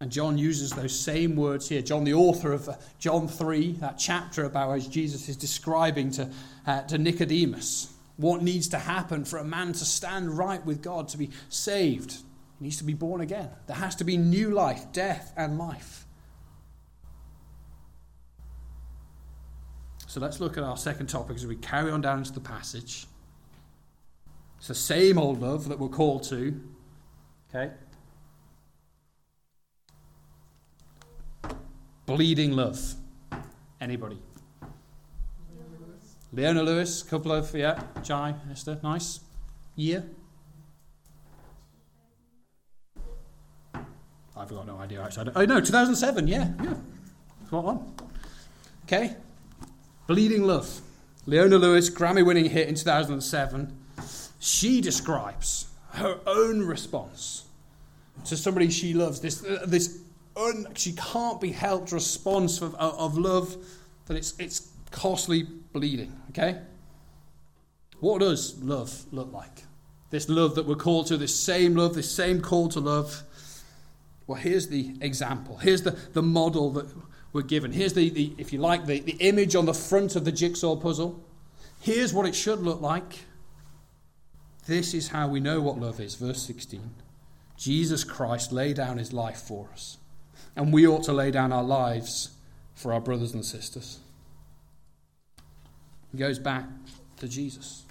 And 0.00 0.10
John 0.10 0.38
uses 0.38 0.70
those 0.70 0.98
same 0.98 1.36
words 1.36 1.68
here. 1.68 1.82
John, 1.82 2.04
the 2.04 2.14
author 2.14 2.52
of 2.52 2.68
uh, 2.68 2.76
John 2.98 3.28
3, 3.28 3.72
that 3.72 3.98
chapter 3.98 4.44
about 4.44 4.72
as 4.72 4.88
Jesus 4.88 5.28
is 5.28 5.36
describing 5.36 6.10
to, 6.12 6.30
uh, 6.66 6.82
to 6.82 6.96
Nicodemus 6.96 7.92
what 8.16 8.42
needs 8.42 8.68
to 8.68 8.78
happen 8.78 9.24
for 9.24 9.38
a 9.38 9.44
man 9.44 9.72
to 9.72 9.84
stand 9.84 10.36
right 10.36 10.64
with 10.64 10.82
God, 10.82 11.08
to 11.08 11.18
be 11.18 11.30
saved. 11.48 12.12
He 12.12 12.64
needs 12.64 12.78
to 12.78 12.84
be 12.84 12.94
born 12.94 13.20
again. 13.20 13.50
There 13.66 13.76
has 13.76 13.96
to 13.96 14.04
be 14.04 14.16
new 14.16 14.50
life, 14.50 14.92
death, 14.92 15.32
and 15.36 15.58
life. 15.58 16.06
So 20.10 20.18
let's 20.18 20.40
look 20.40 20.58
at 20.58 20.64
our 20.64 20.76
second 20.76 21.06
topic 21.06 21.36
as 21.36 21.46
we 21.46 21.54
carry 21.54 21.92
on 21.92 22.00
down 22.00 22.18
into 22.18 22.32
the 22.32 22.40
passage. 22.40 23.06
It's 24.58 24.66
the 24.66 24.74
same 24.74 25.18
old 25.18 25.40
love 25.40 25.68
that 25.68 25.78
we're 25.78 25.86
called 25.86 26.24
to. 26.24 26.60
Okay? 27.48 27.70
Bleeding 32.06 32.50
love. 32.56 32.96
Anybody? 33.80 34.18
Leona 36.32 36.64
Lewis, 36.64 37.02
A 37.02 37.06
couple 37.08 37.30
of, 37.30 37.54
yeah, 37.54 37.80
Jai, 38.02 38.34
Esther, 38.50 38.80
nice. 38.82 39.20
Year? 39.76 40.04
I've 44.36 44.48
got 44.48 44.66
no 44.66 44.76
idea, 44.78 45.04
actually. 45.04 45.30
Oh, 45.36 45.44
no, 45.44 45.60
2007, 45.60 46.26
yeah, 46.26 46.48
yeah. 46.64 46.74
What 47.50 47.62
one? 47.62 47.94
Okay, 48.86 49.14
Bleeding 50.10 50.42
Love. 50.42 50.80
Leona 51.26 51.56
Lewis, 51.56 51.88
Grammy 51.88 52.26
winning 52.26 52.46
hit 52.46 52.66
in 52.66 52.74
2007. 52.74 53.78
She 54.40 54.80
describes 54.80 55.68
her 55.92 56.18
own 56.26 56.66
response 56.66 57.44
to 58.24 58.36
somebody 58.36 58.70
she 58.70 58.92
loves. 58.92 59.20
This, 59.20 59.44
uh, 59.44 59.64
this 59.68 60.00
un, 60.34 60.66
she 60.74 60.94
can't 60.94 61.40
be 61.40 61.52
helped 61.52 61.92
response 61.92 62.60
of, 62.60 62.74
of 62.74 63.16
love 63.16 63.56
that 64.06 64.16
it's, 64.16 64.36
it's 64.40 64.72
costly 64.90 65.44
bleeding. 65.44 66.20
Okay? 66.30 66.58
What 68.00 68.18
does 68.18 68.60
love 68.60 69.04
look 69.12 69.32
like? 69.32 69.62
This 70.10 70.28
love 70.28 70.56
that 70.56 70.66
we're 70.66 70.74
called 70.74 71.06
to, 71.06 71.18
this 71.18 71.38
same 71.38 71.76
love, 71.76 71.94
this 71.94 72.10
same 72.10 72.40
call 72.40 72.68
to 72.70 72.80
love. 72.80 73.22
Well, 74.26 74.40
here's 74.40 74.66
the 74.66 74.96
example. 75.00 75.58
Here's 75.58 75.82
the, 75.82 75.92
the 76.14 76.22
model 76.22 76.72
that 76.72 76.88
we're 77.32 77.42
given. 77.42 77.72
Here's 77.72 77.92
the, 77.92 78.10
the 78.10 78.34
if 78.38 78.52
you 78.52 78.58
like, 78.58 78.86
the, 78.86 79.00
the 79.00 79.16
image 79.20 79.54
on 79.54 79.66
the 79.66 79.74
front 79.74 80.16
of 80.16 80.24
the 80.24 80.32
jigsaw 80.32 80.76
puzzle. 80.76 81.22
Here's 81.80 82.12
what 82.12 82.26
it 82.26 82.34
should 82.34 82.60
look 82.60 82.80
like. 82.80 83.20
This 84.66 84.94
is 84.94 85.08
how 85.08 85.28
we 85.28 85.40
know 85.40 85.60
what 85.60 85.78
love 85.78 86.00
is. 86.00 86.14
Verse 86.16 86.42
16. 86.42 86.90
Jesus 87.56 88.04
Christ 88.04 88.52
laid 88.52 88.76
down 88.76 88.98
his 88.98 89.12
life 89.12 89.38
for 89.38 89.68
us. 89.72 89.98
And 90.56 90.72
we 90.72 90.86
ought 90.86 91.04
to 91.04 91.12
lay 91.12 91.30
down 91.30 91.52
our 91.52 91.62
lives 91.62 92.30
for 92.74 92.92
our 92.92 93.00
brothers 93.00 93.34
and 93.34 93.44
sisters. 93.44 94.00
He 96.12 96.18
goes 96.18 96.38
back 96.38 96.66
to 97.18 97.28
Jesus. 97.28 97.84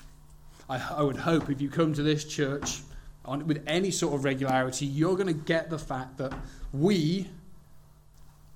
I, 0.69 0.81
I 0.97 1.01
would 1.01 1.17
hope 1.17 1.49
if 1.49 1.61
you 1.61 1.69
come 1.69 1.93
to 1.93 2.03
this 2.03 2.25
church 2.25 2.81
on, 3.25 3.47
with 3.47 3.63
any 3.65 3.91
sort 3.91 4.13
of 4.13 4.23
regularity, 4.23 4.85
you're 4.85 5.15
going 5.15 5.27
to 5.27 5.33
get 5.33 5.69
the 5.69 5.79
fact 5.79 6.17
that 6.17 6.33
we 6.73 7.29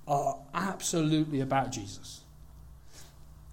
are 0.06 0.38
absolutely 0.52 1.40
about 1.40 1.72
Jesus. 1.72 2.20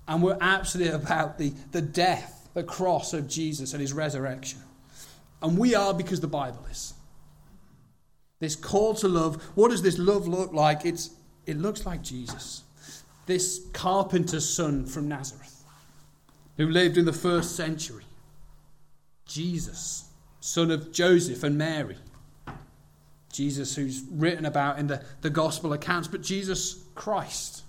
And 0.08 0.22
we're 0.22 0.38
absolutely 0.42 0.94
about 0.94 1.38
the, 1.38 1.54
the 1.72 1.82
death, 1.82 2.50
the 2.54 2.64
cross 2.64 3.14
of 3.14 3.28
Jesus 3.28 3.74
and 3.74 3.82
his 3.82 3.94
resurrection. 3.94 4.60
And 5.42 5.58
we 5.58 5.74
are 5.76 5.94
because 5.94 6.20
the 6.20 6.28
Bible 6.28 6.66
is. 6.70 6.94
This 8.40 8.56
call 8.56 8.96
to 8.96 9.08
love, 9.08 9.42
what 9.56 9.70
does 9.70 9.82
this 9.82 9.98
love 9.98 10.28
look 10.28 10.52
like? 10.52 10.86
It's, 10.86 11.12
it 11.46 11.58
looks 11.58 11.86
like 11.86 12.02
Jesus, 12.02 12.64
this 13.28 13.62
carpenter's 13.72 14.50
son 14.50 14.86
from 14.86 15.08
Nazareth, 15.08 15.64
who 16.58 16.68
lived 16.68 16.98
in 16.98 17.06
the 17.06 17.14
first 17.14 17.56
century. 17.56 18.04
Jesus, 19.26 20.10
son 20.40 20.72
of 20.72 20.92
Joseph 20.92 21.44
and 21.44 21.58
Mary. 21.58 21.98
Jesus, 23.32 23.76
who's 23.76 24.04
written 24.12 24.46
about 24.46 24.80
in 24.80 24.88
the, 24.88 25.04
the 25.22 25.30
gospel 25.30 25.74
accounts, 25.74 26.08
but 26.08 26.22
Jesus 26.22 26.84
Christ 26.96 27.64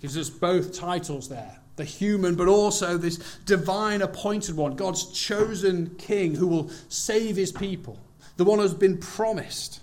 gives 0.00 0.16
us 0.16 0.28
both 0.28 0.74
titles 0.74 1.28
there. 1.28 1.58
The 1.76 1.84
human, 1.84 2.34
but 2.34 2.48
also 2.48 2.98
this 2.98 3.38
divine 3.46 4.02
appointed 4.02 4.56
one, 4.56 4.76
God's 4.76 5.10
chosen 5.12 5.94
king 5.96 6.34
who 6.34 6.46
will 6.46 6.70
save 6.88 7.36
his 7.36 7.52
people, 7.52 7.98
the 8.36 8.44
one 8.44 8.58
who's 8.58 8.74
been 8.74 8.98
promised 8.98 9.80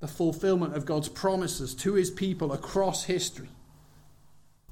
the 0.00 0.08
fulfillment 0.08 0.74
of 0.74 0.86
God's 0.86 1.08
promises 1.08 1.74
to 1.76 1.94
his 1.94 2.10
people 2.10 2.52
across 2.52 3.04
history, 3.04 3.50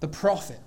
the 0.01 0.09
prophet 0.09 0.59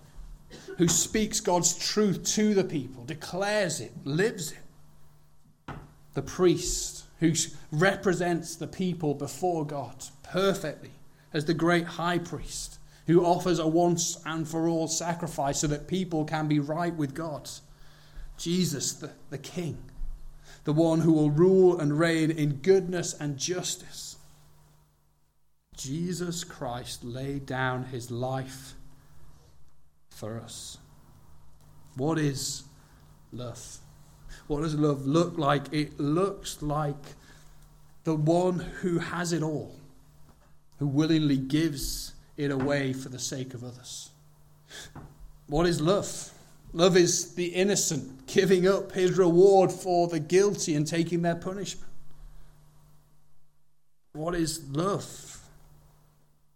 who 0.77 0.87
speaks 0.87 1.39
God's 1.39 1.75
truth 1.75 2.23
to 2.35 2.53
the 2.53 2.63
people, 2.63 3.03
declares 3.03 3.81
it, 3.81 3.91
lives 4.03 4.51
it, 4.51 5.75
the 6.13 6.21
priest 6.21 7.05
who 7.21 7.33
represents 7.71 8.55
the 8.55 8.67
people 8.67 9.13
before 9.13 9.65
God 9.65 10.03
perfectly 10.23 10.91
as 11.31 11.45
the 11.45 11.53
great 11.53 11.85
high 11.85 12.17
priest 12.17 12.79
who 13.07 13.23
offers 13.23 13.59
a 13.59 13.67
once 13.67 14.19
and 14.25 14.47
for 14.47 14.67
all 14.67 14.87
sacrifice 14.87 15.61
so 15.61 15.67
that 15.67 15.87
people 15.87 16.25
can 16.25 16.47
be 16.47 16.59
right 16.59 16.95
with 16.95 17.13
God. 17.13 17.49
Jesus, 18.37 18.93
the, 18.93 19.11
the 19.29 19.37
King, 19.37 19.77
the 20.63 20.73
one 20.73 21.01
who 21.01 21.13
will 21.13 21.29
rule 21.29 21.79
and 21.79 21.97
reign 21.97 22.31
in 22.31 22.55
goodness 22.55 23.13
and 23.13 23.37
justice. 23.37 24.17
Jesus 25.77 26.43
Christ 26.43 27.03
laid 27.03 27.45
down 27.45 27.85
his 27.85 28.09
life 28.09 28.73
for 30.09 30.39
us. 30.39 30.77
What 31.95 32.17
is 32.17 32.63
love? 33.31 33.77
What 34.47 34.61
does 34.61 34.75
love 34.75 35.05
look 35.05 35.37
like? 35.37 35.71
It 35.71 35.99
looks 35.99 36.61
like 36.61 37.15
the 38.03 38.15
one 38.15 38.59
who 38.59 38.99
has 38.99 39.33
it 39.33 39.43
all, 39.43 39.75
who 40.79 40.87
willingly 40.87 41.37
gives 41.37 42.13
it 42.37 42.51
away 42.51 42.93
for 42.93 43.09
the 43.09 43.19
sake 43.19 43.53
of 43.53 43.63
others. 43.63 44.09
What 45.47 45.67
is 45.67 45.81
love? 45.81 46.31
Love 46.73 46.95
is 46.95 47.35
the 47.35 47.47
innocent 47.47 48.25
giving 48.27 48.67
up 48.67 48.93
his 48.93 49.17
reward 49.17 49.71
for 49.71 50.07
the 50.07 50.19
guilty 50.19 50.75
and 50.75 50.87
taking 50.87 51.21
their 51.21 51.35
punishment. 51.35 51.91
What 54.13 54.35
is 54.35 54.67
love? 54.69 55.39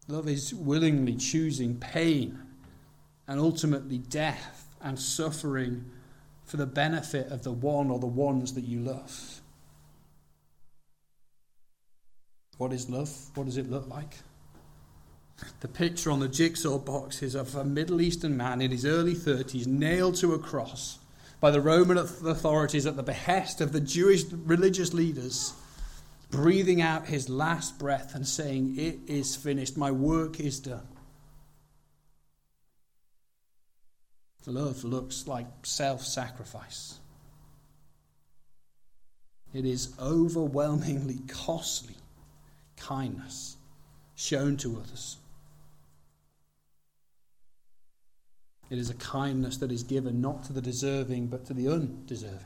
Love 0.08 0.28
is 0.28 0.54
willingly 0.54 1.16
choosing 1.16 1.76
pain 1.78 2.40
and 3.28 3.40
ultimately 3.40 3.98
death 3.98 4.66
and 4.82 5.00
suffering 5.00 5.86
for 6.46 6.58
the 6.58 6.66
benefit 6.66 7.28
of 7.28 7.44
the 7.44 7.52
one 7.52 7.90
or 7.90 8.00
the 8.00 8.06
ones 8.06 8.54
that 8.54 8.66
you 8.66 8.80
love. 8.80 9.42
What 12.58 12.72
is 12.72 12.90
love? 12.90 13.12
What 13.36 13.46
does 13.46 13.58
it 13.58 13.70
look 13.70 13.88
like? 13.88 14.16
The 15.60 15.68
picture 15.68 16.12
on 16.12 16.22
the 16.22 16.30
jigsaw 16.30 16.78
box 16.78 17.22
is 17.22 17.36
of 17.36 17.56
a 17.56 17.66
Middle 17.66 18.02
Eastern 18.02 18.38
man 18.38 18.62
in 18.62 18.72
his 18.72 18.86
early 18.86 19.14
30s 19.14 19.68
nailed 19.68 20.16
to 20.16 20.34
a 20.34 20.40
cross 20.40 21.00
by 21.42 21.52
the 21.52 21.60
Roman 21.60 21.98
authorities 21.98 22.86
at 22.86 22.96
the 22.96 23.04
behest 23.04 23.60
of 23.60 23.74
the 23.74 23.82
Jewish 23.82 24.24
religious 24.32 24.94
leaders, 24.94 25.54
breathing 26.32 26.82
out 26.82 27.08
his 27.08 27.28
last 27.28 27.78
breath 27.78 28.16
and 28.16 28.26
saying, 28.26 28.76
It 28.78 29.00
is 29.08 29.36
finished, 29.36 29.76
my 29.76 29.92
work 29.92 30.40
is 30.40 30.60
done. 30.60 30.88
Love 34.48 34.84
looks 34.84 35.28
like 35.28 35.48
self 35.64 36.06
sacrifice. 36.06 37.00
It 39.54 39.66
is 39.66 39.94
overwhelmingly 40.00 41.20
costly 41.28 41.96
kindness 42.78 43.58
shown 44.16 44.58
to 44.58 44.78
others. 44.78 45.18
It 48.70 48.80
is 48.80 48.90
a 48.90 48.96
kindness 48.96 49.58
that 49.58 49.72
is 49.72 49.84
given 49.84 50.22
not 50.22 50.44
to 50.46 50.54
the 50.54 50.62
deserving, 50.62 51.28
but 51.28 51.46
to 51.46 51.54
the 51.54 51.68
undeserving. 51.68 52.40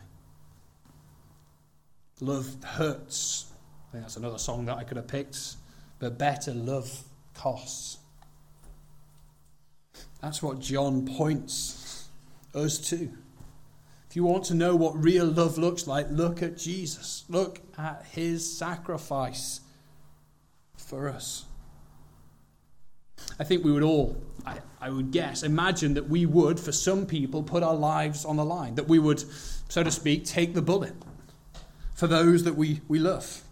Love 2.20 2.62
hurts. 2.64 3.46
I 3.88 3.92
think 3.94 4.04
that's 4.04 4.18
another 4.18 4.38
song 4.38 4.66
that 4.66 4.78
I 4.78 4.84
could 4.84 4.98
have 4.98 5.08
picked. 5.08 5.56
But 6.00 6.18
better 6.18 6.54
love 6.54 7.04
costs. 7.34 7.98
That's 10.22 10.44
what 10.44 10.60
John 10.60 11.06
points 11.06 12.10
us 12.54 12.78
to. 12.90 13.10
If 14.10 14.16
you 14.16 14.24
want 14.24 14.44
to 14.46 14.56
know 14.56 14.76
what 14.76 15.02
real 15.02 15.26
love 15.26 15.58
looks 15.58 15.88
like, 15.88 16.08
look 16.10 16.42
at 16.42 16.58
Jesus. 16.58 17.24
Look 17.30 17.62
at 17.78 18.06
his 18.12 18.58
sacrifice 18.58 19.62
for 20.90 21.08
us. 21.08 21.46
I 23.40 23.44
think 23.44 23.64
we 23.64 23.72
would 23.72 23.84
all, 23.84 24.18
I, 24.46 24.58
I, 24.82 24.90
would 24.90 25.12
guess, 25.12 25.44
imagine 25.44 25.94
that 25.94 26.10
we 26.10 26.26
would, 26.26 26.60
for 26.60 26.72
some 26.72 27.06
people, 27.06 27.44
put 27.44 27.62
our 27.62 27.76
lives 27.76 28.26
on 28.26 28.38
the 28.38 28.46
line, 28.46 28.76
that 28.76 28.88
we 28.88 28.98
would, 28.98 29.24
so 29.70 29.84
to 29.84 29.92
speak, 29.92 30.26
take 30.26 30.56
the 30.56 30.64
bullet 30.64 30.94
for 31.94 32.08
those 32.08 32.44
that 32.46 32.56
we, 32.56 32.82
we 32.88 32.98
love, 32.98 33.44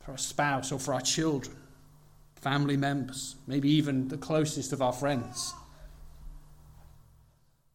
for 0.00 0.12
our 0.12 0.18
spouse 0.18 0.70
or 0.70 0.78
for 0.78 0.94
our 0.94 1.00
children, 1.00 1.56
family 2.36 2.76
members, 2.76 3.34
maybe 3.48 3.68
even 3.70 4.06
the 4.06 4.18
closest 4.18 4.72
of 4.72 4.80
our 4.80 4.92
friends. 4.92 5.54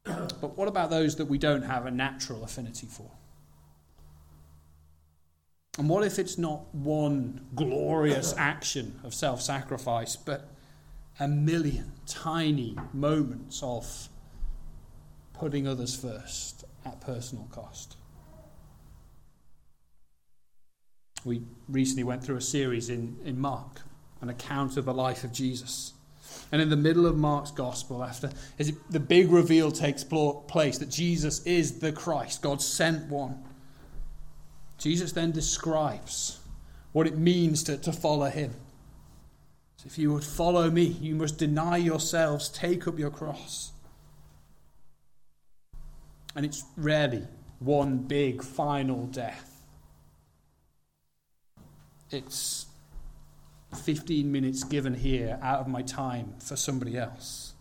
But 0.06 0.58
what 0.58 0.70
about 0.70 0.90
those 0.90 1.18
that 1.18 1.26
we 1.26 1.38
don't 1.38 1.64
have 1.64 1.86
a 1.86 1.92
natural 1.92 2.44
affinity 2.44 2.88
for? 2.88 3.12
And 5.78 5.90
what 5.90 6.04
if 6.04 6.20
it's 6.20 6.38
not 6.38 6.74
one 6.74 7.48
glorious 7.56 8.36
action 8.38 9.00
of 9.04 9.14
self 9.14 9.42
sacrifice, 9.42 10.16
but 10.16 10.50
a 11.20 11.28
million 11.28 11.94
tiny 12.06 12.78
moments 12.94 13.62
of 13.64 14.10
putting 15.34 15.68
others 15.68 15.96
first 15.96 16.64
at 16.86 17.02
personal 17.02 17.48
cost? 17.52 17.98
We 21.26 21.42
recently 21.68 22.04
went 22.04 22.24
through 22.24 22.36
a 22.36 22.42
series 22.42 22.90
in, 22.90 23.18
in 23.24 23.40
Mark, 23.40 23.82
an 24.22 24.30
account 24.30 24.78
of 24.78 24.86
the 24.86 24.94
life 24.94 25.24
of 25.24 25.32
Jesus. 25.32 25.94
And 26.52 26.62
in 26.62 26.70
the 26.70 26.78
middle 26.78 27.08
of 27.08 27.18
Mark's 27.18 27.52
gospel, 27.52 28.04
after 28.04 28.30
the 28.90 29.00
big 29.00 29.32
reveal 29.32 29.72
takes 29.72 30.04
place 30.04 30.78
that 30.78 30.90
Jesus 30.90 31.44
is 31.46 31.80
the 31.80 31.92
Christ, 31.92 32.42
God's 32.42 32.66
sent 32.66 33.08
one, 33.08 33.44
Jesus 34.84 35.14
then 35.14 35.32
describes 35.32 36.40
what 36.92 37.08
it 37.08 37.18
means 37.18 37.64
to, 37.64 37.78
to 37.78 37.94
follow 37.94 38.30
him. 38.30 38.54
So 39.78 39.86
if 39.86 39.98
you 39.98 40.12
would 40.12 40.26
follow 40.26 40.70
me, 40.70 40.84
you 40.84 41.16
must 41.16 41.38
deny 41.38 41.78
yourselves, 41.78 42.50
take 42.50 42.86
up 42.86 43.00
your 43.00 43.10
cross. 43.10 43.72
And 46.36 46.46
it's 46.46 46.66
rarely 46.76 47.26
one 47.60 48.00
big 48.00 48.44
final 48.44 49.06
death. 49.06 49.64
It's 52.12 52.66
15 53.86 54.30
minutes 54.30 54.66
given 54.66 54.96
here 54.96 55.40
out 55.42 55.62
of 55.62 55.68
my 55.70 55.82
time 55.82 56.34
for 56.40 56.58
somebody 56.58 56.98
else. 56.98 57.54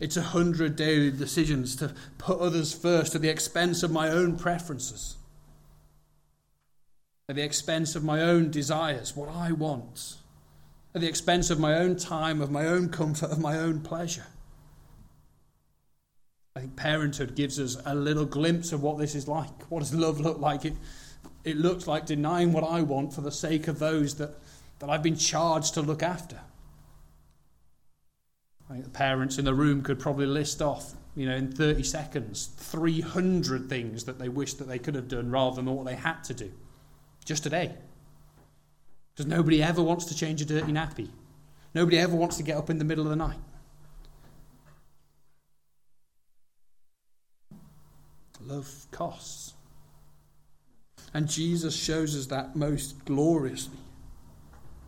It's 0.00 0.16
a 0.16 0.22
hundred 0.22 0.76
daily 0.76 1.10
decisions 1.10 1.76
to 1.76 1.94
put 2.16 2.40
others 2.40 2.72
first 2.72 3.14
at 3.14 3.20
the 3.20 3.28
expense 3.28 3.82
of 3.82 3.90
my 3.90 4.08
own 4.08 4.38
preferences, 4.38 5.17
at 7.28 7.36
the 7.36 7.42
expense 7.42 7.94
of 7.94 8.02
my 8.02 8.22
own 8.22 8.50
desires, 8.50 9.14
what 9.14 9.28
I 9.28 9.52
want, 9.52 10.16
at 10.94 11.02
the 11.02 11.08
expense 11.08 11.50
of 11.50 11.60
my 11.60 11.74
own 11.74 11.96
time, 11.96 12.40
of 12.40 12.50
my 12.50 12.66
own 12.66 12.88
comfort, 12.88 13.30
of 13.30 13.38
my 13.38 13.58
own 13.58 13.80
pleasure. 13.80 14.26
I 16.56 16.60
think 16.60 16.76
parenthood 16.76 17.36
gives 17.36 17.60
us 17.60 17.76
a 17.84 17.94
little 17.94 18.24
glimpse 18.24 18.72
of 18.72 18.82
what 18.82 18.98
this 18.98 19.14
is 19.14 19.28
like. 19.28 19.70
What 19.70 19.80
does 19.80 19.94
love 19.94 20.18
look 20.20 20.38
like? 20.38 20.64
It, 20.64 20.72
it 21.44 21.58
looks 21.58 21.86
like 21.86 22.06
denying 22.06 22.52
what 22.52 22.64
I 22.64 22.80
want 22.80 23.12
for 23.12 23.20
the 23.20 23.30
sake 23.30 23.68
of 23.68 23.78
those 23.78 24.14
that, 24.14 24.30
that 24.78 24.88
I've 24.88 25.02
been 25.02 25.16
charged 25.16 25.74
to 25.74 25.82
look 25.82 26.02
after. 26.02 26.40
I 28.70 28.72
think 28.72 28.84
the 28.84 28.90
parents 28.90 29.38
in 29.38 29.44
the 29.44 29.54
room 29.54 29.82
could 29.82 30.00
probably 30.00 30.26
list 30.26 30.62
off, 30.62 30.94
you 31.14 31.26
know, 31.26 31.36
in 31.36 31.52
30 31.52 31.82
seconds, 31.82 32.46
300 32.56 33.68
things 33.68 34.04
that 34.04 34.18
they 34.18 34.30
wish 34.30 34.54
that 34.54 34.66
they 34.66 34.78
could 34.78 34.94
have 34.94 35.08
done 35.08 35.30
rather 35.30 35.56
than 35.56 35.66
what 35.66 35.84
they 35.84 35.94
had 35.94 36.24
to 36.24 36.34
do 36.34 36.50
just 37.28 37.42
today. 37.42 37.74
Because 39.12 39.26
nobody 39.26 39.62
ever 39.62 39.82
wants 39.82 40.06
to 40.06 40.16
change 40.16 40.40
a 40.40 40.46
dirty 40.46 40.72
nappy. 40.72 41.10
Nobody 41.74 41.98
ever 41.98 42.16
wants 42.16 42.38
to 42.38 42.42
get 42.42 42.56
up 42.56 42.70
in 42.70 42.78
the 42.78 42.84
middle 42.84 43.04
of 43.04 43.10
the 43.10 43.16
night. 43.16 43.38
Love 48.40 48.86
costs. 48.90 49.52
And 51.12 51.28
Jesus 51.28 51.76
shows 51.76 52.16
us 52.16 52.26
that 52.26 52.56
most 52.56 53.04
gloriously 53.04 53.78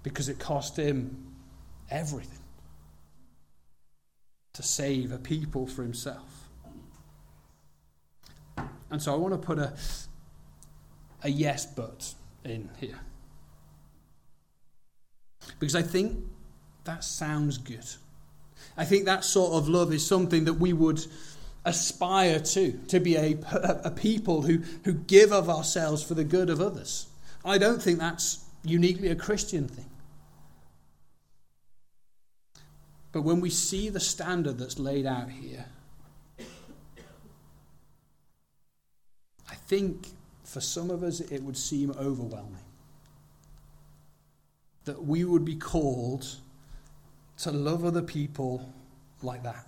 because 0.03 0.31
it 0.31 0.39
cost 0.39 0.79
him 0.79 1.35
everything 1.91 2.39
to 4.55 4.63
save 4.63 5.13
a 5.13 5.19
people 5.19 5.67
for 5.67 5.83
himself. 5.83 6.49
And 8.91 9.03
so 9.03 9.13
I 9.13 9.17
want 9.17 9.35
to 9.35 9.39
put 9.39 9.59
a, 9.59 9.75
a 11.23 11.29
yes 11.29 11.67
but 11.67 12.15
in 12.45 12.71
here. 12.79 12.99
Because 15.59 15.75
I 15.75 15.83
think 15.83 16.25
that 16.85 17.05
sounds 17.05 17.59
good. 17.59 17.87
I 18.77 18.85
think 18.85 19.05
that 19.05 19.25
sort 19.25 19.53
of 19.53 19.69
love 19.69 19.93
is 19.93 20.07
something 20.07 20.45
that 20.45 20.55
we 20.55 20.73
would 20.73 21.05
aspire 21.65 22.41
to, 22.41 22.73
to 22.89 23.01
be 23.01 23.17
a, 23.17 23.39
a 23.85 23.91
people 23.91 24.43
who, 24.43 24.59
who 24.85 24.95
give 24.95 25.33
of 25.33 25.49
ourselves 25.49 26.03
for 26.03 26.15
the 26.15 26.25
good 26.25 26.51
of 26.51 26.61
others. 26.61 27.07
I 27.45 27.59
don't 27.59 27.83
think 27.83 27.99
that's 27.99 28.45
uniquely 28.63 29.09
a 29.09 29.15
Christian 29.15 29.69
thing. 29.69 29.87
But 33.13 33.23
when 33.23 33.41
we 33.41 33.51
see 33.51 33.89
the 33.89 34.01
standard 34.01 34.59
that's 34.59 34.79
laid 34.79 35.05
out 35.05 35.31
here, 35.31 35.67
I 39.51 39.55
think 39.55 40.09
for 40.51 40.61
some 40.61 40.91
of 40.91 41.03
us 41.03 41.21
it 41.21 41.43
would 41.43 41.57
seem 41.57 41.91
overwhelming. 41.93 42.65
That 44.85 45.05
we 45.05 45.25
would 45.25 45.45
be 45.45 45.57
called 45.57 46.27
to 47.39 47.51
love 47.51 47.85
other 47.85 48.03
people 48.03 48.73
like 49.23 49.43
that 49.45 49.67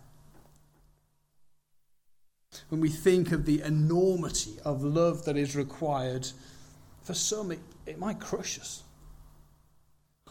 when 2.68 2.80
we 2.80 2.88
think 2.88 3.32
of 3.32 3.46
the 3.46 3.62
enormity 3.62 4.56
of 4.64 4.82
love 4.82 5.24
that 5.24 5.36
is 5.36 5.56
required, 5.56 6.28
for 7.02 7.14
some 7.14 7.50
it, 7.50 7.60
it 7.86 7.98
might 7.98 8.20
crush 8.20 8.58
us. 8.58 8.82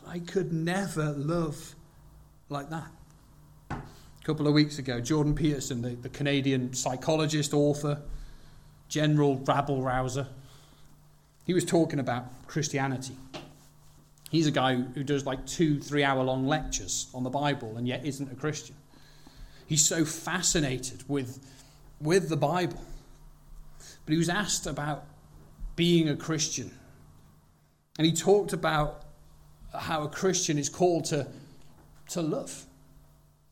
I 0.05 0.19
could 0.19 0.51
never 0.51 1.11
love 1.11 1.75
like 2.49 2.69
that. 2.69 2.87
A 3.69 4.23
couple 4.23 4.47
of 4.47 4.53
weeks 4.53 4.77
ago, 4.77 4.99
Jordan 4.99 5.35
Peterson, 5.35 5.81
the, 5.81 5.89
the 5.89 6.09
Canadian 6.09 6.73
psychologist, 6.73 7.53
author, 7.53 8.01
general 8.87 9.37
rabble 9.45 9.81
rouser, 9.81 10.27
he 11.45 11.53
was 11.53 11.65
talking 11.65 11.99
about 11.99 12.47
Christianity. 12.47 13.15
He's 14.29 14.47
a 14.47 14.51
guy 14.51 14.75
who 14.75 15.03
does 15.03 15.25
like 15.25 15.45
two, 15.45 15.79
three 15.79 16.03
hour 16.03 16.23
long 16.23 16.47
lectures 16.47 17.09
on 17.13 17.23
the 17.23 17.29
Bible 17.29 17.75
and 17.77 17.87
yet 17.87 18.05
isn't 18.05 18.31
a 18.31 18.35
Christian. 18.35 18.75
He's 19.67 19.83
so 19.83 20.05
fascinated 20.05 21.03
with 21.07 21.39
with 22.01 22.29
the 22.29 22.37
Bible. 22.37 22.81
But 24.05 24.11
he 24.11 24.17
was 24.17 24.29
asked 24.29 24.67
about 24.67 25.05
being 25.75 26.09
a 26.09 26.15
Christian. 26.15 26.71
And 27.97 28.05
he 28.05 28.13
talked 28.13 28.53
about 28.53 29.03
how 29.73 30.03
a 30.03 30.09
Christian 30.09 30.57
is 30.57 30.69
called 30.69 31.05
to, 31.05 31.27
to 32.09 32.21
love, 32.21 32.65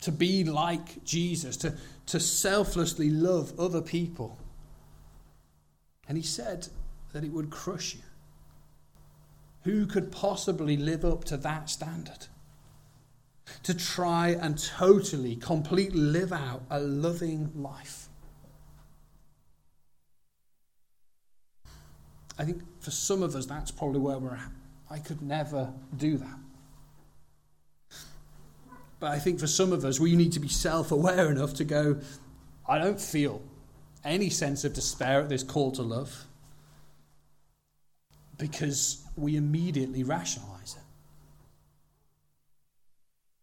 to 0.01 0.11
be 0.11 0.43
like 0.43 1.03
Jesus, 1.03 1.55
to, 1.57 1.77
to 2.07 2.19
selflessly 2.19 3.09
love 3.09 3.57
other 3.59 3.81
people. 3.81 4.37
And 6.07 6.17
he 6.17 6.23
said 6.23 6.67
that 7.13 7.23
it 7.23 7.31
would 7.31 7.49
crush 7.49 7.95
you. 7.95 8.01
Who 9.63 9.85
could 9.85 10.11
possibly 10.11 10.77
live 10.77 11.03
up 11.03 11.25
to 11.25 11.37
that 11.37 11.69
standard? 11.69 12.27
To 13.63 13.73
try 13.73 14.29
and 14.29 14.57
totally, 14.57 15.35
completely 15.35 15.99
live 15.99 16.31
out 16.31 16.63
a 16.69 16.79
loving 16.79 17.51
life. 17.55 18.07
I 22.37 22.45
think 22.45 22.61
for 22.79 22.91
some 22.91 23.21
of 23.21 23.35
us, 23.35 23.45
that's 23.45 23.71
probably 23.71 23.99
where 23.99 24.17
we're 24.17 24.35
at. 24.35 24.51
I 24.89 24.99
could 24.99 25.21
never 25.21 25.73
do 25.97 26.17
that. 26.17 26.37
But 28.99 29.11
I 29.11 29.19
think 29.19 29.39
for 29.39 29.47
some 29.47 29.73
of 29.73 29.83
us, 29.83 29.99
we 29.99 30.15
need 30.15 30.31
to 30.33 30.39
be 30.39 30.47
self 30.47 30.91
aware 30.91 31.29
enough 31.29 31.53
to 31.55 31.63
go, 31.63 31.99
I 32.67 32.77
don't 32.77 32.99
feel 32.99 33.41
any 34.05 34.29
sense 34.29 34.63
of 34.63 34.73
despair 34.73 35.21
at 35.21 35.29
this 35.29 35.43
call 35.43 35.71
to 35.73 35.81
love 35.81 36.25
because 38.39 39.03
we 39.15 39.35
immediately 39.35 40.03
rationalize 40.03 40.75
it. 40.77 40.83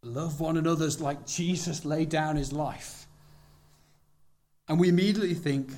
Love 0.02 0.40
one 0.40 0.56
another 0.56 0.88
like 0.98 1.26
Jesus 1.26 1.84
laid 1.84 2.08
down 2.08 2.34
his 2.34 2.52
life. 2.52 3.06
And 4.68 4.80
we 4.80 4.88
immediately 4.88 5.34
think, 5.34 5.70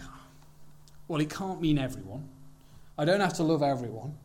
well, 1.09 1.21
it 1.21 1.29
can't 1.29 1.61
mean 1.61 1.79
everyone. 1.79 2.29
I 2.97 3.05
don't 3.05 3.21
have 3.21 3.35
to 3.35 3.43
love 3.43 3.63
everyone. 3.63 4.17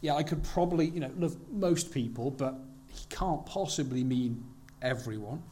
Yeah, 0.00 0.14
I 0.14 0.22
could 0.22 0.42
probably, 0.42 0.86
you 0.86 1.00
know, 1.00 1.10
love 1.16 1.36
most 1.50 1.92
people, 1.92 2.30
but 2.30 2.58
he 2.88 3.06
can't 3.08 3.46
possibly 3.46 4.04
mean 4.04 4.44
everyone. 4.82 5.42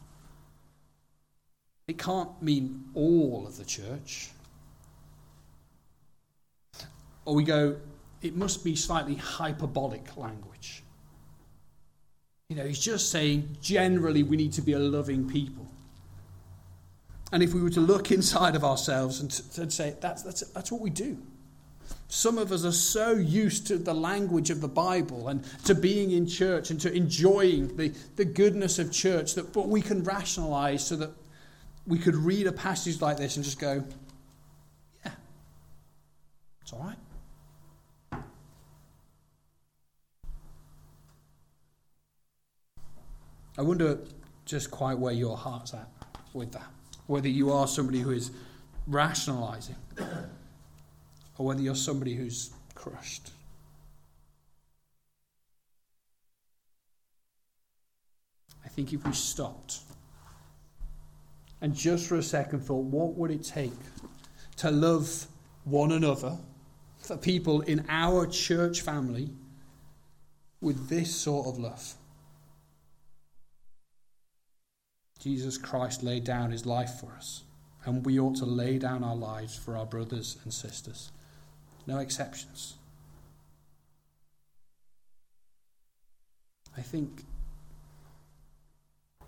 It 1.87 1.97
can't 1.97 2.41
mean 2.41 2.83
all 2.93 3.45
of 3.47 3.57
the 3.57 3.65
church. 3.65 4.31
Or 7.23 7.35
we 7.35 7.43
go, 7.43 7.77
it 8.25 8.35
must 8.35 8.63
be 8.63 8.75
slightly 8.75 9.15
hyperbolic 9.15 10.17
language. 10.17 10.83
You 12.49 12.55
know, 12.55 12.65
he's 12.65 12.79
just 12.79 13.11
saying 13.11 13.57
generally 13.61 14.23
we 14.23 14.35
need 14.35 14.53
to 14.53 14.61
be 14.61 14.73
a 14.73 14.79
loving 14.79 15.29
people. 15.29 15.67
And 17.31 17.43
if 17.43 17.53
we 17.53 17.61
were 17.61 17.69
to 17.71 17.81
look 17.81 18.11
inside 18.11 18.55
of 18.55 18.63
ourselves 18.63 19.19
and, 19.19 19.41
and 19.57 19.71
say, 19.71 19.95
that's, 19.99 20.23
that's, 20.23 20.41
that's 20.41 20.71
what 20.71 20.81
we 20.81 20.89
do. 20.89 21.17
Some 22.07 22.37
of 22.37 22.51
us 22.51 22.65
are 22.65 22.71
so 22.71 23.11
used 23.11 23.67
to 23.67 23.77
the 23.77 23.93
language 23.93 24.49
of 24.49 24.61
the 24.61 24.67
Bible 24.67 25.27
and 25.27 25.43
to 25.65 25.75
being 25.75 26.11
in 26.11 26.27
church 26.27 26.71
and 26.71 26.79
to 26.81 26.91
enjoying 26.91 27.75
the, 27.77 27.93
the 28.15 28.25
goodness 28.25 28.79
of 28.79 28.91
church 28.91 29.35
that 29.35 29.53
but 29.53 29.67
we 29.67 29.81
can 29.81 30.03
rationalize 30.03 30.85
so 30.85 30.95
that 30.95 31.11
we 31.85 31.99
could 31.99 32.15
read 32.15 32.47
a 32.47 32.51
passage 32.51 33.01
like 33.01 33.17
this 33.17 33.35
and 33.35 33.45
just 33.45 33.59
go, 33.59 33.83
yeah, 35.03 35.11
it's 36.61 36.73
all 36.73 36.79
right. 36.79 36.97
I 43.57 43.61
wonder 43.61 43.99
just 44.45 44.69
quite 44.69 44.97
where 44.97 45.13
your 45.13 45.37
heart's 45.37 45.73
at 45.73 45.89
with 46.33 46.51
that. 46.51 46.67
Whether 47.07 47.29
you 47.29 47.51
are 47.51 47.67
somebody 47.67 47.99
who 47.99 48.11
is 48.11 48.31
rationalizing 48.87 49.75
or 51.37 51.45
whether 51.45 51.61
you're 51.61 51.75
somebody 51.75 52.15
who's 52.15 52.51
crushed. 52.73 53.31
I 58.63 58.67
think 58.67 58.91
if 58.91 59.05
we 59.05 59.13
stopped 59.13 59.79
and 61.61 61.73
just 61.73 62.07
for 62.07 62.15
a 62.15 62.23
second 62.23 62.59
thought, 62.59 62.83
what 62.83 63.15
would 63.15 63.31
it 63.31 63.43
take 63.43 63.71
to 64.57 64.71
love 64.71 65.27
one 65.63 65.91
another, 65.91 66.37
for 66.99 67.17
people 67.17 67.61
in 67.61 67.85
our 67.89 68.27
church 68.27 68.81
family, 68.81 69.29
with 70.61 70.89
this 70.89 71.13
sort 71.13 71.47
of 71.47 71.59
love. 71.59 71.95
Jesus 75.25 75.57
Christ 75.57 76.03
laid 76.03 76.23
down 76.23 76.51
his 76.51 76.67
life 76.67 76.99
for 76.99 77.11
us, 77.17 77.41
and 77.83 78.05
we 78.05 78.19
ought 78.19 78.35
to 78.35 78.45
lay 78.45 78.77
down 78.77 79.03
our 79.03 79.15
lives 79.15 79.57
for 79.57 79.75
our 79.75 79.87
brothers 79.87 80.37
and 80.43 80.53
sisters. 80.53 81.11
No 81.87 81.97
exceptions. 81.97 82.75
I 86.77 86.81
think 86.81 87.25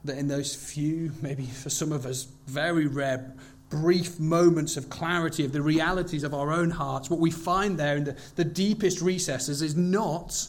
that 0.03 0.19
in 0.19 0.27
those 0.27 0.53
few, 0.53 1.13
maybe 1.23 1.47
for 1.47 1.71
some 1.71 1.91
of 1.91 2.05
us, 2.05 2.27
very 2.45 2.85
rare, 2.85 3.33
brief 3.71 4.19
moments 4.19 4.77
of 4.77 4.91
clarity 4.91 5.45
of 5.45 5.51
the 5.51 5.63
realities 5.63 6.23
of 6.23 6.31
our 6.31 6.51
own 6.51 6.69
hearts, 6.69 7.09
what 7.09 7.19
we 7.19 7.31
find 7.31 7.79
there 7.79 7.97
in 7.97 8.03
the, 8.03 8.15
the 8.35 8.45
deepest 8.45 9.01
recesses 9.01 9.63
is 9.63 9.75
not 9.75 10.47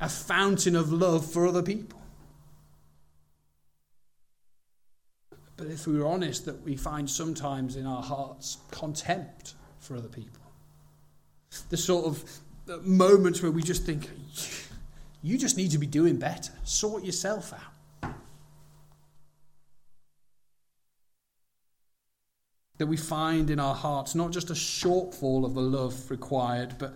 a 0.00 0.08
fountain 0.08 0.74
of 0.74 0.90
love 0.90 1.30
for 1.30 1.46
other 1.46 1.62
people. 1.62 2.01
But 5.56 5.66
if 5.66 5.86
we 5.86 5.98
were 5.98 6.06
honest, 6.06 6.44
that 6.46 6.62
we 6.62 6.76
find 6.76 7.08
sometimes 7.08 7.76
in 7.76 7.86
our 7.86 8.02
hearts 8.02 8.58
contempt 8.70 9.54
for 9.80 9.96
other 9.96 10.08
people. 10.08 10.40
The 11.68 11.76
sort 11.76 12.06
of 12.06 12.24
uh, 12.68 12.78
moments 12.82 13.42
where 13.42 13.50
we 13.50 13.62
just 13.62 13.84
think, 13.84 14.08
you 15.22 15.36
just 15.36 15.56
need 15.56 15.70
to 15.72 15.78
be 15.78 15.86
doing 15.86 16.16
better, 16.16 16.52
sort 16.64 17.04
yourself 17.04 17.52
out. 17.52 17.72
that 22.82 22.88
we 22.88 22.96
find 22.96 23.48
in 23.48 23.60
our 23.60 23.76
hearts 23.76 24.16
not 24.16 24.32
just 24.32 24.50
a 24.50 24.54
shortfall 24.54 25.44
of 25.44 25.54
the 25.54 25.60
love 25.60 26.10
required, 26.10 26.74
but, 26.78 26.94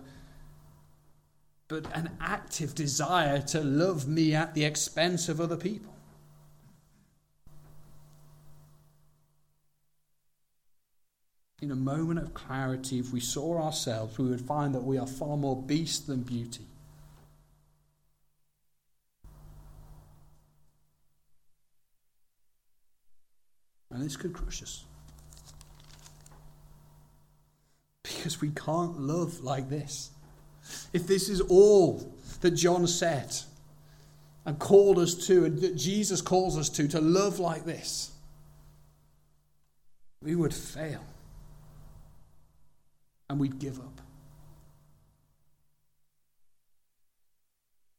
but 1.69 1.85
an 1.95 2.09
active 2.19 2.75
desire 2.75 3.41
to 3.41 3.61
love 3.61 4.05
me 4.05 4.35
at 4.35 4.53
the 4.53 4.65
expense 4.65 5.29
of 5.29 5.39
other 5.39 5.55
people. 5.55 5.93
In 11.61 11.71
a 11.71 11.75
moment 11.75 12.19
of 12.19 12.33
clarity, 12.33 12.99
if 12.99 13.11
we 13.11 13.19
saw 13.19 13.61
ourselves, 13.61 14.17
we 14.17 14.29
would 14.29 14.41
find 14.41 14.75
that 14.75 14.83
we 14.83 14.97
are 14.97 15.07
far 15.07 15.37
more 15.37 15.59
beast 15.59 16.07
than 16.07 16.21
beauty. 16.21 16.65
And 23.89 24.03
this 24.03 24.15
could 24.15 24.33
crush 24.33 24.61
us. 24.61 24.83
because 28.27 28.41
we 28.41 28.49
can't 28.49 28.99
love 28.99 29.39
like 29.41 29.69
this. 29.69 30.11
If 30.91 31.07
this 31.07 31.29
is 31.29 31.39
all 31.39 32.13
that 32.41 32.51
John 32.51 32.85
said 32.87 33.33
and 34.45 34.59
called 34.59 34.99
us 34.99 35.13
to, 35.27 35.45
and 35.45 35.59
that 35.61 35.77
Jesus 35.77 36.21
calls 36.21 36.57
us 36.57 36.67
to, 36.71 36.87
to 36.89 36.99
love 36.99 37.39
like 37.39 37.63
this, 37.63 38.11
we 40.21 40.35
would 40.35 40.53
fail 40.53 41.05
and 43.29 43.39
we'd 43.39 43.59
give 43.59 43.79
up. 43.79 44.01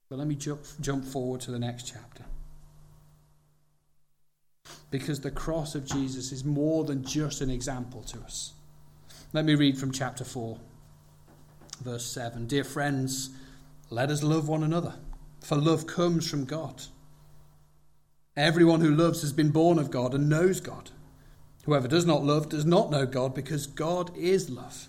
But 0.09 0.19
let 0.19 0.29
me 0.29 0.37
jump, 0.37 0.61
jump 0.81 1.05
forward 1.05 1.41
to 1.43 1.51
the 1.51 1.59
next 1.59 1.83
chapter. 1.85 2.25
Because 4.91 5.21
the 5.21 5.31
cross 5.31 5.75
of 5.75 5.85
Jesus 5.85 6.33
is 6.33 6.45
more 6.45 6.85
than 6.85 7.05
just 7.05 7.43
an 7.43 7.51
example 7.51 8.03
to 8.05 8.19
us. 8.21 8.55
Let 9.35 9.45
me 9.45 9.55
read 9.55 9.77
from 9.77 9.93
chapter 9.93 10.25
4, 10.25 10.59
verse 11.83 12.07
7. 12.07 12.47
Dear 12.47 12.65
friends, 12.65 13.31
let 13.91 14.11
us 14.11 14.23
love 14.23 14.49
one 14.49 14.63
another, 14.63 14.95
for 15.43 15.57
love 15.57 15.87
comes 15.87 16.29
from 16.29 16.47
God. 16.47 16.85
Everyone 18.35 18.81
who 18.81 18.95
loves 18.95 19.21
has 19.21 19.33
been 19.33 19.51
born 19.51 19.79
of 19.79 19.91
God 19.91 20.15
and 20.15 20.29
knows 20.29 20.61
God. 20.61 20.91
Whoever 21.65 21.89
does 21.89 22.07
not 22.07 22.25
love 22.25 22.49
does 22.49 22.65
not 22.65 22.91
know 22.91 23.05
God, 23.05 23.35
because 23.35 23.67
God 23.67 24.17
is 24.17 24.49
love. 24.49 24.89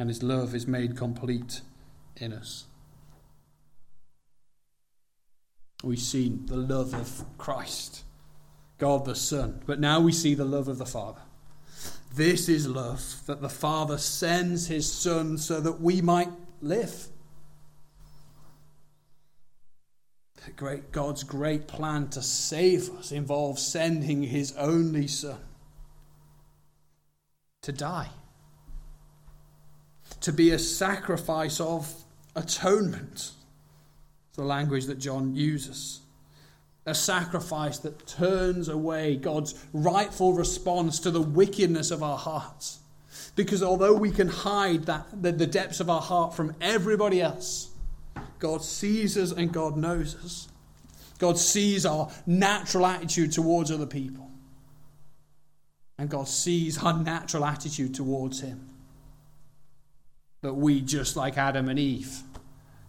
and 0.00 0.08
his 0.08 0.22
love 0.22 0.54
is 0.54 0.66
made 0.66 0.96
complete 0.96 1.60
in 2.16 2.32
us. 2.32 2.64
We've 5.84 5.98
seen 5.98 6.46
the 6.46 6.56
love 6.56 6.94
of 6.94 7.26
Christ, 7.36 8.04
God 8.78 9.04
the 9.04 9.14
Son, 9.14 9.60
but 9.66 9.78
now 9.78 10.00
we 10.00 10.12
see 10.12 10.34
the 10.34 10.46
love 10.46 10.68
of 10.68 10.78
the 10.78 10.86
Father. 10.86 11.20
This 12.14 12.48
is 12.48 12.66
love, 12.66 13.20
that 13.26 13.42
the 13.42 13.50
Father 13.50 13.98
sends 13.98 14.68
his 14.68 14.90
Son 14.90 15.36
so 15.36 15.60
that 15.60 15.82
we 15.82 16.00
might 16.00 16.30
live. 16.62 17.08
Great, 20.56 20.92
God's 20.92 21.24
great 21.24 21.68
plan 21.68 22.08
to 22.08 22.22
save 22.22 22.88
us 22.96 23.12
involves 23.12 23.60
sending 23.60 24.22
his 24.22 24.56
only 24.56 25.08
Son 25.08 25.36
to 27.60 27.72
die, 27.72 28.08
to 30.20 30.32
be 30.32 30.50
a 30.50 30.58
sacrifice 30.58 31.60
of 31.60 31.92
atonement, 32.36 33.32
the 34.34 34.44
language 34.44 34.86
that 34.86 34.98
John 34.98 35.34
uses 35.34 36.00
a 36.86 36.94
sacrifice 36.94 37.78
that 37.78 38.06
turns 38.06 38.68
away 38.68 39.16
God's 39.16 39.54
rightful 39.72 40.32
response 40.32 40.98
to 41.00 41.10
the 41.10 41.20
wickedness 41.20 41.90
of 41.90 42.02
our 42.02 42.18
hearts. 42.18 42.78
Because 43.36 43.62
although 43.62 43.94
we 43.94 44.10
can 44.10 44.28
hide 44.28 44.84
that, 44.86 45.06
the, 45.22 45.32
the 45.32 45.46
depths 45.46 45.80
of 45.80 45.90
our 45.90 46.00
heart 46.00 46.34
from 46.34 46.54
everybody 46.60 47.20
else, 47.20 47.70
God 48.38 48.62
sees 48.64 49.16
us 49.16 49.32
and 49.32 49.52
God 49.52 49.76
knows 49.76 50.16
us. 50.24 50.48
God 51.18 51.38
sees 51.38 51.84
our 51.84 52.10
natural 52.26 52.86
attitude 52.86 53.32
towards 53.32 53.70
other 53.70 53.86
people. 53.86 54.30
And 55.98 56.08
God 56.08 56.28
sees 56.28 56.82
our 56.82 56.98
natural 56.98 57.44
attitude 57.44 57.94
towards 57.94 58.40
Him. 58.40 58.69
That 60.42 60.54
we, 60.54 60.80
just 60.80 61.16
like 61.16 61.36
Adam 61.36 61.68
and 61.68 61.78
Eve, 61.78 62.22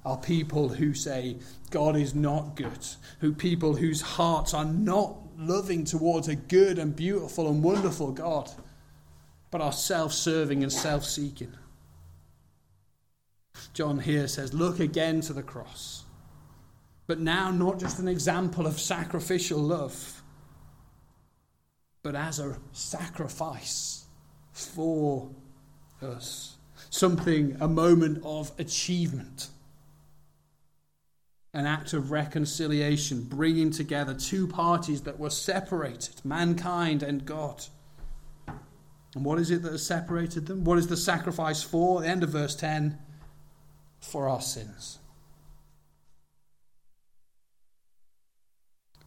are 0.06 0.18
people 0.18 0.70
who 0.70 0.94
say 0.94 1.38
God 1.70 1.96
is 1.96 2.16
not 2.16 2.56
good, 2.56 2.86
who 3.20 3.34
people 3.34 3.76
whose 3.76 4.02
hearts 4.02 4.54
are 4.54 4.66
not 4.66 5.16
loving 5.38 5.84
towards 5.84 6.28
a 6.28 6.36
good 6.36 6.80
and 6.80 6.96
beautiful 6.96 7.50
and 7.50 7.64
wonderful 7.64 8.12
God, 8.12 8.50
but 9.50 9.62
are 9.62 9.74
self 9.74 10.14
serving 10.14 10.64
and 10.64 10.72
self 10.72 11.04
seeking. 11.04 11.54
John 13.74 14.00
here 14.00 14.28
says, 14.28 14.54
Look 14.54 14.80
again 14.80 15.22
to 15.22 15.34
the 15.34 15.44
cross. 15.44 16.04
But 17.08 17.20
now, 17.20 17.52
not 17.52 17.80
just 17.80 18.00
an 18.00 18.08
example 18.08 18.66
of 18.66 18.80
sacrificial 18.80 19.60
love, 19.60 20.22
but 22.04 22.16
as 22.16 22.40
a 22.40 22.58
sacrifice 22.72 24.06
for 24.54 25.30
us. 26.02 26.51
Something, 26.92 27.58
a 27.60 27.68
moment 27.68 28.22
of 28.24 28.52
achievement 28.60 29.50
an 31.54 31.66
act 31.66 31.94
of 31.94 32.12
reconciliation, 32.12 33.24
bringing 33.24 33.72
together 33.72 34.14
two 34.14 34.48
parties 34.48 35.02
that 35.02 35.20
were 35.20 35.30
separated, 35.30 36.24
mankind 36.24 37.04
and 37.04 37.26
God. 37.26 37.66
And 39.16 39.26
what 39.26 39.40
is 39.40 39.52
it 39.52 39.62
that 39.64 39.74
has 39.74 39.86
separated 39.86 40.46
them? 40.46 40.64
What 40.64 40.78
is 40.78 40.88
the 40.88 40.96
sacrifice 40.96 41.62
for? 41.62 42.02
the 42.02 42.08
end 42.08 42.24
of 42.24 42.30
verse 42.30 42.56
10 42.56 42.98
for 44.00 44.30
our 44.30 44.40
sins. 44.40 45.00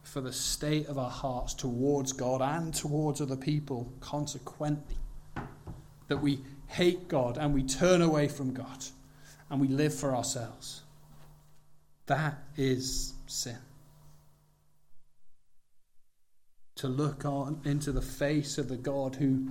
For 0.03 0.21
the 0.21 0.31
state 0.31 0.85
of 0.85 0.99
our 0.99 1.09
hearts 1.09 1.55
towards 1.55 2.13
God 2.13 2.41
and 2.41 2.73
towards 2.73 3.19
other 3.19 3.35
people, 3.35 3.91
consequently. 3.99 4.97
That 6.07 6.21
we 6.21 6.41
hate 6.67 7.07
God 7.07 7.37
and 7.37 7.53
we 7.53 7.63
turn 7.63 8.01
away 8.01 8.27
from 8.27 8.53
God 8.53 8.85
and 9.49 9.61
we 9.61 9.67
live 9.67 9.93
for 9.93 10.15
ourselves. 10.15 10.81
That 12.07 12.37
is 12.57 13.13
sin. 13.27 13.57
To 16.75 16.87
look 16.87 17.25
on 17.25 17.61
into 17.63 17.91
the 17.91 18.01
face 18.01 18.57
of 18.57 18.67
the 18.67 18.77
God 18.77 19.15
who 19.15 19.47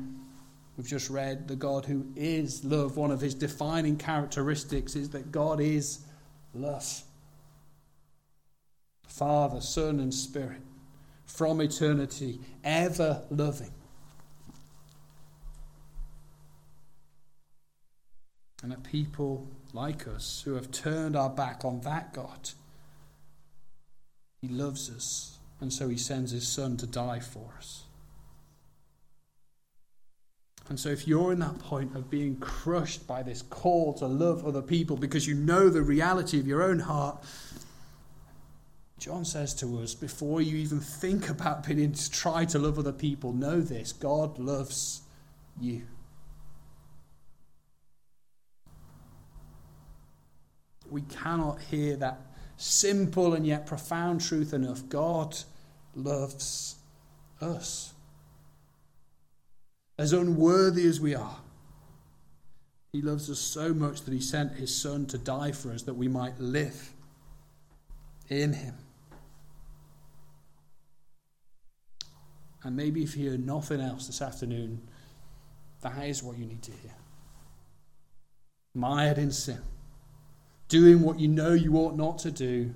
we've 0.77 0.87
just 0.87 1.09
read, 1.09 1.49
the 1.49 1.57
God 1.57 1.87
who 1.87 2.07
is 2.17 2.65
love, 2.65 2.97
one 2.97 3.11
of 3.11 3.21
his 3.21 3.35
defining 3.35 3.97
characteristics 3.97 4.95
is 4.95 5.11
that 5.11 5.33
God 5.33 5.61
is 5.61 6.01
love. 6.53 7.03
Father, 9.07 9.61
Son, 9.61 10.01
and 10.01 10.13
Spirit 10.13 10.61
from 11.25 11.61
eternity, 11.61 12.41
ever 12.63 13.23
loving. 13.31 13.73
And 18.65 18.73
that 18.73 18.83
people 18.83 19.47
like 19.75 20.09
us 20.09 20.41
who 20.47 20.55
have 20.55 20.71
turned 20.71 21.17
our 21.17 21.29
back 21.29 21.67
on 21.67 21.83
that 21.83 22.15
God, 22.15 22.49
He 24.41 24.49
loves 24.49 24.89
us, 24.89 25.37
and 25.61 25.71
so 25.71 25.91
He 25.91 25.99
sends 25.99 26.31
His 26.31 26.49
Son 26.49 26.79
to 26.79 26.87
die 26.87 27.21
for 27.21 27.53
us. 27.59 27.83
And 30.71 30.81
so, 30.81 30.89
if 30.89 31.07
you're 31.07 31.31
in 31.31 31.41
that 31.41 31.59
point 31.59 31.95
of 31.95 32.09
being 32.09 32.37
crushed 32.37 33.07
by 33.07 33.23
this 33.23 33.43
call 33.43 33.93
to 33.99 34.07
love 34.07 34.47
other 34.47 34.63
people 34.63 34.97
because 34.97 35.27
you 35.27 35.35
know 35.35 35.69
the 35.69 35.83
reality 35.83 36.41
of 36.41 36.47
your 36.47 36.63
own 36.63 36.79
heart, 36.79 37.23
John 38.99 39.27
says 39.27 39.53
to 39.57 39.79
us 39.81 39.95
before 39.95 40.41
you 40.41 40.57
even 40.57 40.81
think 40.81 41.29
about 41.29 41.65
beginning 41.65 41.93
to 41.93 42.11
try 42.11 42.47
to 42.47 42.59
love 42.59 42.79
other 42.79 42.93
people, 42.93 43.35
know 43.35 43.61
this 43.61 43.93
God 43.93 44.39
loves 44.39 45.03
you. 45.61 45.83
We 50.95 51.03
cannot 51.03 51.61
hear 51.61 51.97
that 51.97 52.21
simple 52.57 53.35
and 53.35 53.45
yet 53.45 53.67
profound 53.67 54.21
truth 54.21 54.55
enough. 54.55 54.89
God 54.89 55.37
loves 55.93 56.77
us 57.41 57.93
as 59.99 60.13
unworthy 60.13 60.87
as 60.87 61.01
we 61.01 61.17
are. 61.17 61.39
He 62.93 63.03
loves 63.03 63.29
us 63.29 63.41
so 63.41 63.75
much 63.75 64.03
that 64.03 64.15
he 64.15 64.21
sent 64.21 64.53
his 64.53 64.73
Son 64.73 65.05
to 65.07 65.19
die 65.19 65.51
for 65.51 65.73
us 65.73 65.83
that 65.83 65.95
we 65.95 66.07
might 66.07 66.39
live 66.39 66.93
in 68.29 68.53
him. 68.53 68.77
And 72.63 72.77
maybe 72.77 73.03
if 73.03 73.17
you 73.17 73.31
hear 73.31 73.39
nothing 73.39 73.81
else 73.81 74.07
this 74.07 74.23
afternoon, 74.23 74.81
that 75.81 76.07
is 76.07 76.23
what 76.23 76.39
you 76.39 76.47
need 76.47 76.63
to 76.63 76.71
hear. 76.71 76.95
Mired 78.75 79.19
in 79.19 79.33
sin, 79.33 79.61
doing 80.69 81.03
what 81.03 81.19
you 81.21 81.29
know 81.29 81.53
you 81.53 81.77
ought 81.77 81.97
not 81.97 82.19
to 82.21 82.31
do, 82.31 82.75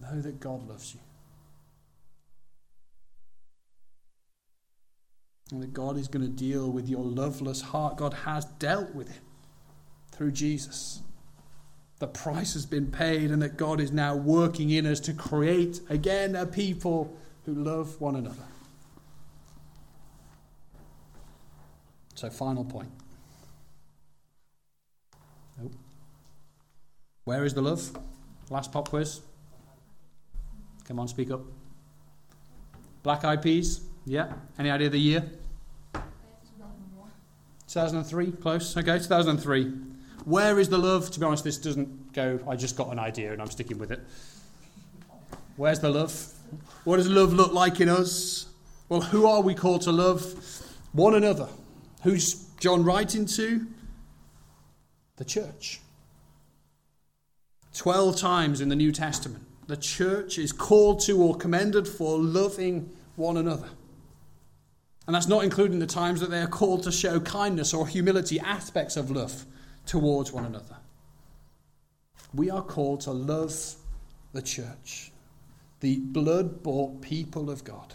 know 0.00 0.20
that 0.20 0.40
God 0.40 0.68
loves 0.68 0.94
you. 0.94 1.00
And 5.52 5.62
that 5.62 5.72
God 5.72 5.96
is 5.96 6.08
going 6.08 6.24
to 6.24 6.32
deal 6.32 6.70
with 6.70 6.88
your 6.88 7.04
loveless 7.04 7.60
heart. 7.60 7.96
God 7.96 8.14
has 8.24 8.44
dealt 8.44 8.94
with 8.94 9.10
it 9.10 9.20
through 10.10 10.32
Jesus. 10.32 11.02
The 11.98 12.08
price 12.08 12.54
has 12.54 12.66
been 12.66 12.90
paid, 12.90 13.30
and 13.30 13.40
that 13.40 13.56
God 13.56 13.80
is 13.80 13.92
now 13.92 14.16
working 14.16 14.70
in 14.70 14.86
us 14.86 15.00
to 15.00 15.12
create 15.12 15.80
again 15.88 16.34
a 16.34 16.44
people 16.44 17.16
who 17.44 17.54
love 17.54 18.00
one 18.00 18.16
another. 18.16 18.42
So, 22.14 22.28
final 22.28 22.64
point. 22.64 22.90
Where 27.26 27.44
is 27.44 27.54
the 27.54 27.60
love? 27.60 27.90
Last 28.50 28.70
pop 28.70 28.88
quiz. 28.88 29.20
Come 30.84 31.00
on, 31.00 31.08
speak 31.08 31.32
up. 31.32 31.40
Black 33.02 33.24
Eyed 33.24 33.42
Peas. 33.42 33.80
Yeah. 34.04 34.32
Any 34.60 34.70
idea 34.70 34.86
of 34.86 34.92
the 34.92 35.00
year? 35.00 35.24
2003. 37.66 38.30
Close. 38.30 38.76
Okay, 38.76 38.96
2003. 38.96 39.72
Where 40.24 40.60
is 40.60 40.68
the 40.68 40.78
love? 40.78 41.10
To 41.10 41.18
be 41.18 41.26
honest, 41.26 41.42
this 41.42 41.58
doesn't 41.58 42.12
go. 42.12 42.38
I 42.48 42.54
just 42.54 42.76
got 42.76 42.92
an 42.92 43.00
idea 43.00 43.32
and 43.32 43.42
I'm 43.42 43.50
sticking 43.50 43.78
with 43.78 43.90
it. 43.90 44.06
Where's 45.56 45.80
the 45.80 45.90
love? 45.90 46.12
What 46.84 46.98
does 46.98 47.08
love 47.08 47.32
look 47.32 47.52
like 47.52 47.80
in 47.80 47.88
us? 47.88 48.46
Well, 48.88 49.00
who 49.00 49.26
are 49.26 49.40
we 49.40 49.56
called 49.56 49.82
to 49.82 49.90
love? 49.90 50.32
One 50.92 51.16
another. 51.16 51.48
Who's 52.04 52.34
John 52.60 52.84
writing 52.84 53.26
to? 53.26 53.66
The 55.16 55.24
church. 55.24 55.80
Twelve 57.76 58.16
times 58.16 58.62
in 58.62 58.70
the 58.70 58.74
New 58.74 58.90
Testament, 58.90 59.44
the 59.66 59.76
church 59.76 60.38
is 60.38 60.50
called 60.50 61.00
to 61.00 61.22
or 61.22 61.36
commended 61.36 61.86
for 61.86 62.18
loving 62.18 62.90
one 63.16 63.36
another. 63.36 63.68
And 65.06 65.14
that's 65.14 65.28
not 65.28 65.44
including 65.44 65.78
the 65.78 65.86
times 65.86 66.20
that 66.20 66.30
they 66.30 66.40
are 66.40 66.46
called 66.46 66.84
to 66.84 66.90
show 66.90 67.20
kindness 67.20 67.74
or 67.74 67.86
humility, 67.86 68.40
aspects 68.40 68.96
of 68.96 69.10
love 69.10 69.44
towards 69.84 70.32
one 70.32 70.46
another. 70.46 70.78
We 72.32 72.48
are 72.48 72.62
called 72.62 73.02
to 73.02 73.12
love 73.12 73.74
the 74.32 74.40
church, 74.40 75.12
the 75.80 75.98
blood 75.98 76.62
bought 76.62 77.02
people 77.02 77.50
of 77.50 77.62
God. 77.62 77.92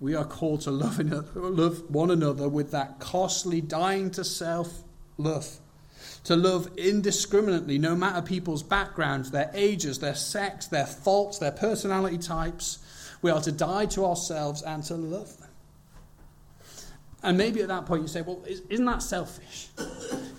We 0.00 0.14
are 0.14 0.26
called 0.26 0.60
to 0.62 0.70
love 0.70 1.90
one 1.90 2.10
another 2.10 2.48
with 2.50 2.72
that 2.72 3.00
costly, 3.00 3.62
dying 3.62 4.10
to 4.10 4.22
self 4.22 4.82
love. 5.16 5.61
To 6.24 6.36
love 6.36 6.68
indiscriminately, 6.76 7.78
no 7.78 7.96
matter 7.96 8.22
people's 8.22 8.62
backgrounds, 8.62 9.30
their 9.32 9.50
ages, 9.54 9.98
their 9.98 10.14
sex, 10.14 10.66
their 10.66 10.86
faults, 10.86 11.38
their 11.38 11.50
personality 11.50 12.18
types 12.18 12.78
we 13.22 13.30
are 13.30 13.40
to 13.40 13.52
die 13.52 13.86
to 13.86 14.04
ourselves 14.04 14.62
and 14.62 14.82
to 14.84 14.94
love 14.94 15.38
them. 15.38 15.48
And 17.22 17.38
maybe 17.38 17.62
at 17.62 17.68
that 17.68 17.86
point 17.86 18.02
you 18.02 18.08
say, 18.08 18.22
well, 18.22 18.44
isn't 18.68 18.84
that 18.84 19.00
selfish? 19.00 19.68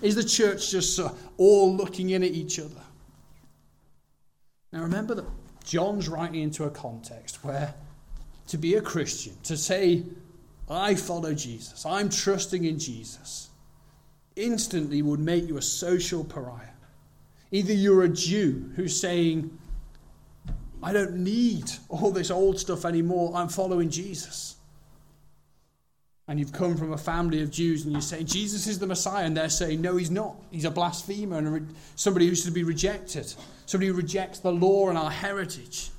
Is 0.02 0.14
the 0.14 0.22
church 0.22 0.70
just 0.70 1.00
all 1.38 1.74
looking 1.74 2.10
in 2.10 2.22
at 2.22 2.30
each 2.30 2.58
other? 2.58 2.82
Now 4.70 4.82
remember 4.82 5.14
that 5.14 5.24
John's 5.64 6.08
writing 6.08 6.42
into 6.42 6.64
a 6.64 6.70
context 6.70 7.42
where 7.42 7.74
to 8.48 8.58
be 8.58 8.74
a 8.74 8.82
Christian, 8.82 9.32
to 9.44 9.56
say, 9.56 10.02
I 10.68 10.94
follow 10.94 11.32
Jesus, 11.32 11.86
I'm 11.86 12.10
trusting 12.10 12.64
in 12.64 12.78
Jesus, 12.78 13.48
instantly 14.36 15.02
would 15.02 15.20
make 15.20 15.46
you 15.46 15.56
a 15.56 15.62
social 15.62 16.24
pariah. 16.24 16.68
Either 17.50 17.72
you're 17.72 18.02
a 18.02 18.08
Jew 18.08 18.70
who's 18.74 18.98
saying, 19.00 19.56
I 20.82 20.92
don't 20.92 21.16
need 21.16 21.70
all 21.88 22.10
this 22.10 22.30
old 22.30 22.58
stuff 22.58 22.84
anymore. 22.84 23.32
I'm 23.34 23.48
following 23.48 23.90
Jesus. 23.90 24.56
And 26.26 26.38
you've 26.38 26.52
come 26.52 26.76
from 26.76 26.92
a 26.92 26.98
family 26.98 27.42
of 27.42 27.50
Jews 27.50 27.84
and 27.84 27.94
you 27.94 28.00
say, 28.00 28.24
Jesus 28.24 28.66
is 28.66 28.78
the 28.78 28.86
Messiah. 28.86 29.24
And 29.24 29.36
they're 29.36 29.48
saying, 29.48 29.80
no, 29.80 29.96
he's 29.96 30.10
not. 30.10 30.36
He's 30.50 30.64
a 30.64 30.70
blasphemer 30.70 31.38
and 31.38 31.74
somebody 31.96 32.26
who's 32.28 32.44
to 32.44 32.50
be 32.50 32.64
rejected. 32.64 33.32
Somebody 33.66 33.88
who 33.88 33.94
rejects 33.94 34.40
the 34.40 34.52
law 34.52 34.88
and 34.88 34.98
our 34.98 35.10
heritage. 35.10 35.90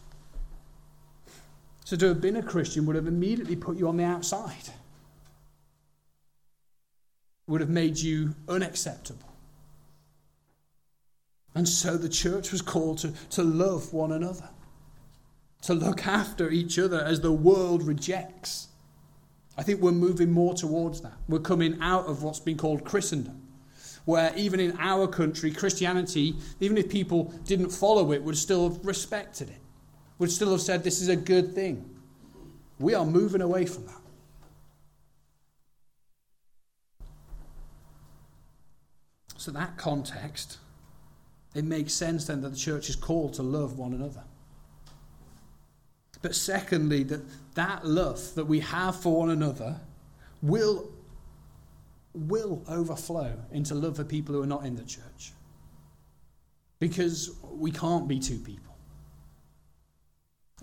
So 1.85 1.95
to 1.95 2.07
have 2.07 2.21
been 2.21 2.37
a 2.37 2.43
Christian 2.43 2.87
would 2.87 2.95
have 2.95 3.07
immediately 3.07 3.55
put 3.55 3.77
you 3.77 3.87
on 3.87 3.97
the 3.97 4.03
outside, 4.03 4.69
would 7.47 7.61
have 7.61 7.69
made 7.69 7.97
you 7.97 8.35
unacceptable. 8.47 9.33
And 11.53 11.67
so 11.67 11.97
the 11.97 12.09
church 12.09 12.51
was 12.51 12.61
called 12.61 12.97
to, 12.99 13.13
to 13.31 13.43
love 13.43 13.93
one 13.93 14.11
another 14.11 14.49
to 15.65 15.73
look 15.73 16.05
after 16.05 16.51
each 16.51 16.77
other 16.77 17.01
as 17.01 17.21
the 17.21 17.31
world 17.31 17.81
rejects. 17.81 18.67
I 19.57 19.63
think 19.63 19.81
we're 19.81 19.91
moving 19.91 20.31
more 20.31 20.53
towards 20.53 21.01
that. 21.01 21.13
We're 21.27 21.39
coming 21.39 21.79
out 21.81 22.05
of 22.05 22.21
what's 22.21 22.39
been 22.39 22.57
called 22.57 22.85
Christendom, 22.85 23.41
where 24.05 24.31
even 24.35 24.59
in 24.59 24.77
our 24.79 25.07
country, 25.07 25.49
Christianity, 25.49 26.35
even 26.59 26.77
if 26.77 26.87
people 26.87 27.33
didn't 27.45 27.71
follow 27.71 28.11
it, 28.11 28.21
would 28.21 28.37
still 28.37 28.69
have 28.69 28.85
respected 28.85 29.49
it, 29.49 29.61
would 30.19 30.31
still 30.31 30.51
have 30.51 30.61
said 30.61 30.83
this 30.83 31.01
is 31.01 31.09
a 31.09 31.15
good 31.15 31.55
thing. 31.55 31.89
We 32.77 32.93
are 32.93 33.05
moving 33.05 33.41
away 33.41 33.65
from 33.65 33.87
that. 33.87 34.01
So, 39.45 39.51
that 39.51 39.77
context, 39.77 40.57
it 41.53 41.65
makes 41.65 41.93
sense 41.93 42.25
then 42.25 42.41
that 42.41 42.49
the 42.49 42.57
church 42.57 42.89
is 42.89 42.95
called 42.95 43.35
to 43.35 43.43
love 43.43 43.77
one 43.77 43.93
another. 43.93 44.23
But 46.23 46.33
secondly, 46.33 47.03
that 47.03 47.21
that 47.53 47.85
love 47.85 48.33
that 48.33 48.45
we 48.45 48.61
have 48.61 48.99
for 48.99 49.19
one 49.19 49.29
another 49.29 49.79
will, 50.41 50.91
will 52.15 52.63
overflow 52.67 53.37
into 53.51 53.75
love 53.75 53.97
for 53.97 54.03
people 54.03 54.33
who 54.33 54.41
are 54.41 54.47
not 54.47 54.65
in 54.65 54.77
the 54.77 54.83
church. 54.83 55.31
Because 56.79 57.29
we 57.43 57.69
can't 57.69 58.07
be 58.07 58.17
two 58.17 58.39
people. 58.39 58.75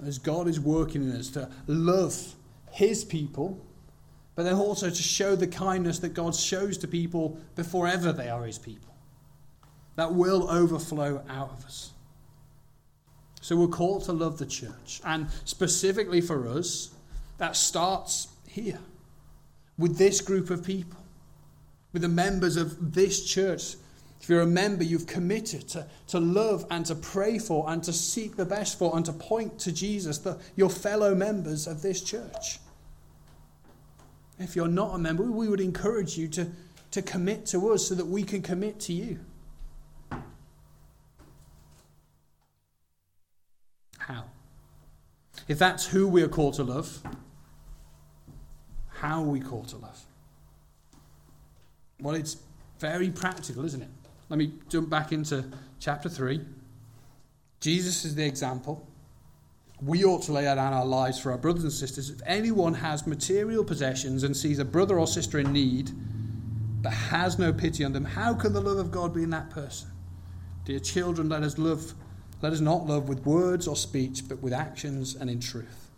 As 0.04 0.18
God 0.18 0.48
is 0.48 0.58
working 0.58 1.04
in 1.04 1.12
us 1.12 1.28
to 1.28 1.48
love 1.68 2.34
His 2.72 3.04
people, 3.04 3.64
but 4.34 4.44
then 4.44 4.54
also 4.54 4.88
to 4.88 5.02
show 5.02 5.36
the 5.36 5.46
kindness 5.46 5.98
that 6.00 6.10
God 6.10 6.34
shows 6.34 6.78
to 6.78 6.88
people 6.88 7.38
before 7.54 7.86
ever 7.86 8.12
they 8.12 8.28
are 8.28 8.44
His 8.44 8.58
people. 8.58 8.94
That 9.96 10.14
will 10.14 10.50
overflow 10.50 11.22
out 11.28 11.50
of 11.50 11.64
us. 11.64 11.92
So 13.40 13.56
we're 13.56 13.66
called 13.66 14.04
to 14.04 14.12
love 14.12 14.38
the 14.38 14.46
church. 14.46 15.00
And 15.04 15.28
specifically 15.44 16.20
for 16.20 16.48
us, 16.48 16.90
that 17.38 17.56
starts 17.56 18.28
here 18.48 18.78
with 19.76 19.98
this 19.98 20.20
group 20.20 20.48
of 20.48 20.64
people, 20.64 21.00
with 21.92 22.02
the 22.02 22.08
members 22.08 22.56
of 22.56 22.94
this 22.94 23.24
church 23.24 23.76
If 24.22 24.28
you're 24.28 24.42
a 24.42 24.46
member, 24.46 24.84
you've 24.84 25.08
committed 25.08 25.68
to, 25.70 25.84
to 26.08 26.20
love 26.20 26.64
and 26.70 26.86
to 26.86 26.94
pray 26.94 27.40
for 27.40 27.68
and 27.68 27.82
to 27.82 27.92
seek 27.92 28.36
the 28.36 28.46
best 28.46 28.78
for 28.78 28.96
and 28.96 29.04
to 29.06 29.12
point 29.12 29.58
to 29.60 29.72
Jesus, 29.72 30.18
the, 30.18 30.38
your 30.54 30.70
fellow 30.70 31.12
members 31.12 31.66
of 31.66 31.82
this 31.82 32.00
church. 32.00 32.60
If 34.42 34.56
you're 34.56 34.68
not 34.68 34.94
a 34.94 34.98
member, 34.98 35.24
we 35.24 35.48
would 35.48 35.60
encourage 35.60 36.16
you 36.16 36.28
to, 36.28 36.48
to 36.90 37.02
commit 37.02 37.46
to 37.46 37.72
us 37.72 37.86
so 37.86 37.94
that 37.94 38.06
we 38.06 38.22
can 38.22 38.42
commit 38.42 38.80
to 38.80 38.92
you. 38.92 39.20
How? 43.98 44.24
If 45.48 45.58
that's 45.58 45.86
who 45.86 46.08
we 46.08 46.22
are 46.22 46.28
called 46.28 46.54
to 46.54 46.64
love, 46.64 47.02
how 48.88 49.22
are 49.22 49.26
we 49.26 49.40
called 49.40 49.68
to 49.68 49.76
love? 49.76 50.00
Well, 52.00 52.14
it's 52.14 52.36
very 52.78 53.10
practical, 53.10 53.64
isn't 53.64 53.82
it? 53.82 53.90
Let 54.28 54.38
me 54.38 54.54
jump 54.68 54.90
back 54.90 55.12
into 55.12 55.44
chapter 55.78 56.08
3. 56.08 56.40
Jesus 57.60 58.04
is 58.04 58.14
the 58.14 58.24
example. 58.24 58.88
We 59.84 60.04
ought 60.04 60.22
to 60.22 60.32
lay 60.32 60.44
down 60.44 60.72
our 60.72 60.86
lives 60.86 61.18
for 61.18 61.32
our 61.32 61.38
brothers 61.38 61.64
and 61.64 61.72
sisters. 61.72 62.08
If 62.08 62.20
anyone 62.24 62.74
has 62.74 63.04
material 63.06 63.64
possessions 63.64 64.22
and 64.22 64.36
sees 64.36 64.60
a 64.60 64.64
brother 64.64 64.98
or 64.98 65.08
sister 65.08 65.40
in 65.40 65.52
need, 65.52 65.90
but 66.82 66.92
has 66.92 67.38
no 67.38 67.52
pity 67.52 67.84
on 67.84 67.92
them, 67.92 68.04
how 68.04 68.34
can 68.34 68.52
the 68.52 68.60
love 68.60 68.78
of 68.78 68.92
God 68.92 69.12
be 69.12 69.24
in 69.24 69.30
that 69.30 69.50
person? 69.50 69.88
Dear 70.64 70.78
children, 70.78 71.28
let 71.28 71.42
us 71.42 71.58
love, 71.58 71.94
let 72.42 72.52
us 72.52 72.60
not 72.60 72.86
love 72.86 73.08
with 73.08 73.26
words 73.26 73.66
or 73.66 73.74
speech, 73.74 74.28
but 74.28 74.40
with 74.40 74.52
actions 74.52 75.16
and 75.16 75.28
in 75.28 75.40
truth. 75.40 75.90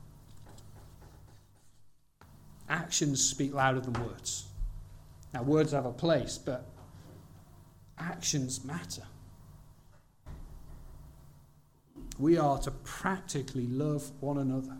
Actions 2.70 3.22
speak 3.22 3.52
louder 3.52 3.80
than 3.80 3.92
words. 4.02 4.46
Now, 5.34 5.42
words 5.42 5.72
have 5.72 5.84
a 5.84 5.92
place, 5.92 6.38
but 6.38 6.66
actions 7.98 8.64
matter. 8.64 9.02
We 12.18 12.38
are 12.38 12.58
to 12.58 12.70
practically 12.70 13.66
love 13.66 14.10
one 14.20 14.38
another. 14.38 14.76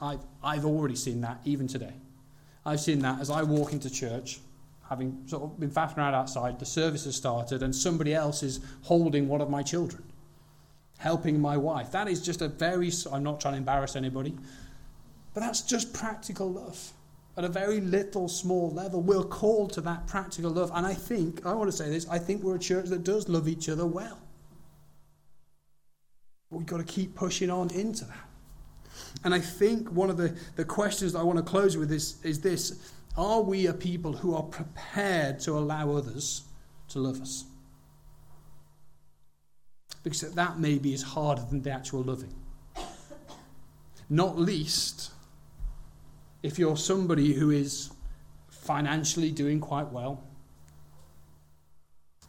I've, 0.00 0.20
I've 0.44 0.64
already 0.64 0.94
seen 0.94 1.22
that 1.22 1.40
even 1.44 1.66
today. 1.66 1.94
I've 2.64 2.80
seen 2.80 3.00
that 3.00 3.20
as 3.20 3.30
I 3.30 3.42
walk 3.42 3.72
into 3.72 3.90
church, 3.90 4.38
having 4.88 5.22
sort 5.26 5.42
of 5.42 5.58
been 5.58 5.70
faffing 5.70 5.98
around 5.98 6.14
outside, 6.14 6.58
the 6.58 6.66
service 6.66 7.04
has 7.04 7.16
started, 7.16 7.62
and 7.62 7.74
somebody 7.74 8.14
else 8.14 8.42
is 8.42 8.60
holding 8.82 9.26
one 9.28 9.40
of 9.40 9.50
my 9.50 9.62
children, 9.62 10.04
helping 10.98 11.40
my 11.40 11.56
wife. 11.56 11.90
That 11.90 12.06
is 12.08 12.22
just 12.22 12.42
a 12.42 12.48
very, 12.48 12.92
I'm 13.12 13.24
not 13.24 13.40
trying 13.40 13.54
to 13.54 13.58
embarrass 13.58 13.96
anybody, 13.96 14.36
but 15.34 15.40
that's 15.40 15.62
just 15.62 15.92
practical 15.92 16.52
love 16.52 16.92
at 17.36 17.44
a 17.44 17.48
very 17.48 17.80
little, 17.80 18.28
small 18.28 18.70
level. 18.70 19.02
We're 19.02 19.22
called 19.22 19.72
to 19.74 19.80
that 19.82 20.06
practical 20.06 20.50
love. 20.50 20.70
And 20.74 20.86
I 20.86 20.94
think, 20.94 21.44
I 21.44 21.52
want 21.52 21.70
to 21.70 21.76
say 21.76 21.90
this, 21.90 22.08
I 22.08 22.18
think 22.18 22.42
we're 22.42 22.56
a 22.56 22.60
church 22.60 22.86
that 22.86 23.04
does 23.04 23.28
love 23.28 23.46
each 23.46 23.68
other 23.68 23.86
well. 23.86 24.18
But 26.50 26.58
we've 26.58 26.66
got 26.66 26.78
to 26.78 26.84
keep 26.84 27.14
pushing 27.14 27.50
on 27.50 27.70
into 27.70 28.06
that. 28.06 28.28
And 29.24 29.34
I 29.34 29.40
think 29.40 29.90
one 29.90 30.08
of 30.08 30.16
the, 30.16 30.34
the 30.56 30.64
questions 30.64 31.12
that 31.12 31.18
I 31.18 31.22
want 31.22 31.38
to 31.38 31.44
close 31.44 31.76
with 31.76 31.92
is, 31.92 32.16
is 32.22 32.40
this 32.40 32.94
Are 33.16 33.42
we 33.42 33.66
a 33.66 33.74
people 33.74 34.14
who 34.14 34.34
are 34.34 34.42
prepared 34.42 35.40
to 35.40 35.52
allow 35.52 35.92
others 35.92 36.44
to 36.88 36.98
love 36.98 37.20
us? 37.20 37.44
Because 40.02 40.20
that 40.20 40.58
maybe 40.58 40.94
is 40.94 41.02
harder 41.02 41.42
than 41.42 41.60
the 41.60 41.70
actual 41.70 42.02
loving. 42.02 42.32
Not 44.08 44.38
least 44.38 45.10
if 46.46 46.60
you're 46.60 46.76
somebody 46.76 47.32
who 47.32 47.50
is 47.50 47.90
financially 48.48 49.32
doing 49.32 49.58
quite 49.58 49.88
well, 49.90 50.22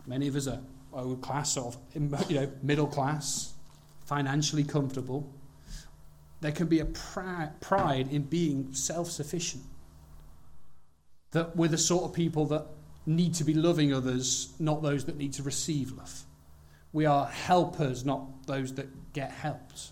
many 0.07 0.27
of 0.27 0.35
us 0.35 0.47
are 0.47 0.59
lower 0.91 1.15
class, 1.17 1.55
of, 1.55 1.77
you 1.93 2.35
know, 2.35 2.51
middle 2.63 2.87
class, 2.87 3.53
financially 4.05 4.63
comfortable, 4.63 5.31
there 6.41 6.51
can 6.51 6.65
be 6.65 6.79
a 6.79 6.85
pride 6.85 8.07
in 8.11 8.23
being 8.23 8.73
self 8.73 9.11
sufficient. 9.11 9.63
That 11.31 11.55
we're 11.55 11.67
the 11.67 11.77
sort 11.77 12.05
of 12.05 12.13
people 12.13 12.47
that 12.47 12.65
need 13.05 13.35
to 13.35 13.43
be 13.43 13.53
loving 13.53 13.93
others, 13.93 14.53
not 14.59 14.81
those 14.81 15.05
that 15.05 15.17
need 15.17 15.33
to 15.33 15.43
receive 15.43 15.91
love. 15.91 16.23
We 16.91 17.05
are 17.05 17.27
helpers, 17.27 18.03
not 18.03 18.47
those 18.47 18.73
that 18.75 19.13
get 19.13 19.29
helped. 19.29 19.91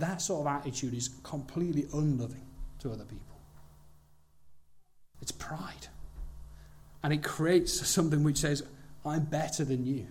That 0.00 0.22
sort 0.22 0.46
of 0.46 0.52
attitude 0.52 0.94
is 0.94 1.10
completely 1.22 1.86
unloving 1.92 2.46
to 2.80 2.90
other 2.90 3.04
people. 3.04 3.38
It's 5.20 5.32
pride. 5.32 5.88
And 7.02 7.12
it 7.12 7.22
creates 7.22 7.86
something 7.86 8.22
which 8.24 8.38
says, 8.38 8.62
I'm 9.04 9.24
better 9.24 9.64
than 9.64 9.84
you. 9.84 10.06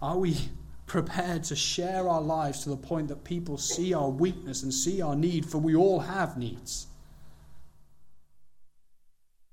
Are 0.00 0.16
we 0.16 0.36
prepared 0.86 1.44
to 1.44 1.56
share 1.56 2.08
our 2.08 2.20
lives 2.20 2.64
to 2.64 2.70
the 2.70 2.76
point 2.76 3.08
that 3.08 3.22
people 3.22 3.58
see 3.58 3.94
our 3.94 4.08
weakness 4.08 4.62
and 4.62 4.72
see 4.72 5.02
our 5.02 5.14
need, 5.14 5.46
for 5.46 5.58
we 5.58 5.76
all 5.76 6.00
have 6.00 6.36
needs? 6.36 6.86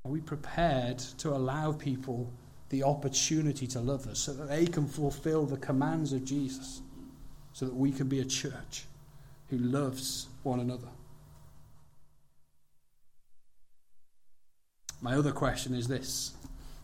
Are 0.06 0.12
we 0.12 0.22
prepared 0.22 1.00
to 1.00 1.30
allow 1.30 1.74
people 1.74 2.32
the 2.70 2.84
opportunity 2.84 3.68
to 3.68 3.80
love 3.80 4.08
us 4.08 4.20
so 4.20 4.34
that 4.34 4.50
they 4.50 4.66
can 4.66 4.88
fulfill 4.88 5.46
the 5.46 5.58
commands 5.58 6.14
of 6.14 6.24
Jesus? 6.24 6.82
So 7.58 7.66
that 7.66 7.74
we 7.74 7.92
can 7.92 8.08
be 8.08 8.20
a 8.20 8.24
church 8.24 8.86
who 9.50 9.58
loves 9.58 10.28
one 10.44 10.60
another. 10.60 10.90
My 15.02 15.16
other 15.16 15.32
question 15.32 15.74
is 15.74 15.88
this 15.88 16.36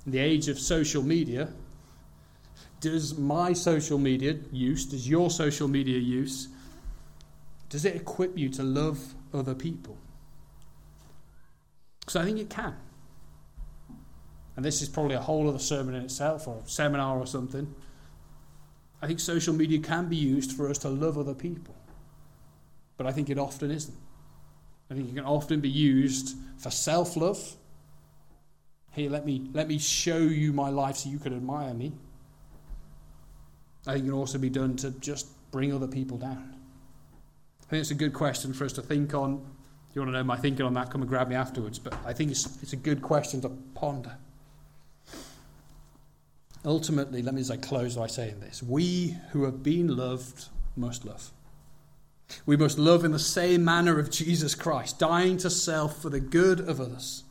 In 0.08 0.14
the 0.14 0.18
age 0.18 0.48
of 0.48 0.58
social 0.58 1.04
media, 1.04 1.50
does 2.82 3.16
my 3.16 3.54
social 3.54 4.00
media 4.00 4.36
use, 4.52 4.88
does 4.88 5.08
your 5.08 5.30
social 5.30 5.68
media 5.68 6.00
use, 6.00 6.48
does 7.70 7.86
it 7.86 7.96
equip 7.96 8.36
you 8.36 8.50
to 8.50 8.64
love 8.64 9.14
other 9.32 9.54
people? 9.54 9.96
Because 12.00 12.16
I 12.16 12.26
think 12.26 12.40
it 12.40 12.50
can. 12.50 12.76
And 14.56 14.66
this 14.66 14.82
is 14.82 14.90
probably 14.90 15.14
a 15.14 15.22
whole 15.22 15.48
other 15.48 15.60
sermon 15.60 15.94
in 15.94 16.02
itself, 16.02 16.48
or 16.48 16.64
a 16.66 16.68
seminar 16.68 17.20
or 17.20 17.28
something. 17.28 17.76
I 19.04 19.08
think 19.08 19.20
social 19.20 19.54
media 19.54 19.80
can 19.80 20.08
be 20.08 20.16
used 20.16 20.54
for 20.54 20.70
us 20.70 20.78
to 20.80 20.90
love 20.90 21.18
other 21.18 21.34
people, 21.34 21.76
but 22.96 23.06
I 23.06 23.12
think 23.12 23.30
it 23.30 23.38
often 23.38 23.70
isn't. 23.70 23.98
I 24.90 24.94
think 24.94 25.10
it 25.10 25.16
can 25.16 25.26
often 25.26 25.60
be 25.60 25.70
used 25.70 26.38
for 26.58 26.72
self 26.72 27.18
love. 27.18 27.58
Hey, 28.92 29.10
let 29.10 29.26
me, 29.26 29.50
let 29.52 29.68
me 29.68 29.78
show 29.78 30.20
you 30.20 30.54
my 30.54 30.70
life 30.70 30.98
so 30.98 31.10
you 31.10 31.20
can 31.20 31.36
admire 31.36 31.74
me. 31.74 31.92
I 33.86 33.94
think 33.94 34.06
it 34.06 34.08
can 34.08 34.18
also 34.18 34.38
be 34.38 34.50
done 34.50 34.78
to 34.78 34.92
just 34.92 35.28
bring 35.52 35.74
other 35.74 35.88
people 35.88 36.18
down. 36.18 36.56
I 37.62 37.70
think 37.72 37.82
it's 37.82 37.92
a 37.92 37.96
good 37.96 38.14
question 38.14 38.54
for 38.54 38.64
us 38.64 38.72
to 38.74 38.82
think 38.82 39.14
on. 39.14 39.46
If 39.90 39.98
you 39.98 40.02
want 40.02 40.14
to 40.14 40.18
know 40.18 40.24
my 40.24 40.38
thinking 40.38 40.66
on 40.66 40.76
that, 40.76 40.92
come 40.92 41.02
and 41.02 41.10
grab 41.10 41.28
me 41.28 41.36
afterwards. 41.36 41.78
But 41.78 41.94
I 42.06 42.14
think 42.14 42.32
it's, 42.32 42.62
it's 42.64 42.72
a 42.72 42.78
good 42.78 43.02
question 43.02 43.42
to 43.42 43.50
ponder. 43.76 44.16
Ultimately, 46.66 47.22
let 47.22 47.34
me 47.34 47.44
I 47.50 47.58
close 47.58 47.96
by 47.96 48.08
saying 48.08 48.40
this 48.40 48.64
we 48.64 49.18
who 49.32 49.44
have 49.44 49.64
been 49.64 49.96
loved 49.96 50.46
must 50.76 51.06
love. 51.06 51.32
We 52.46 52.56
must 52.56 52.80
love 52.80 53.04
in 53.04 53.12
the 53.12 53.20
same 53.20 53.66
manner 53.66 54.00
of 54.00 54.10
Jesus 54.10 54.56
Christ, 54.56 54.98
dying 54.98 55.38
to 55.38 55.50
self 55.50 56.02
for 56.02 56.10
the 56.10 56.22
good 56.22 56.62
of 56.62 56.80
others. 56.80 57.24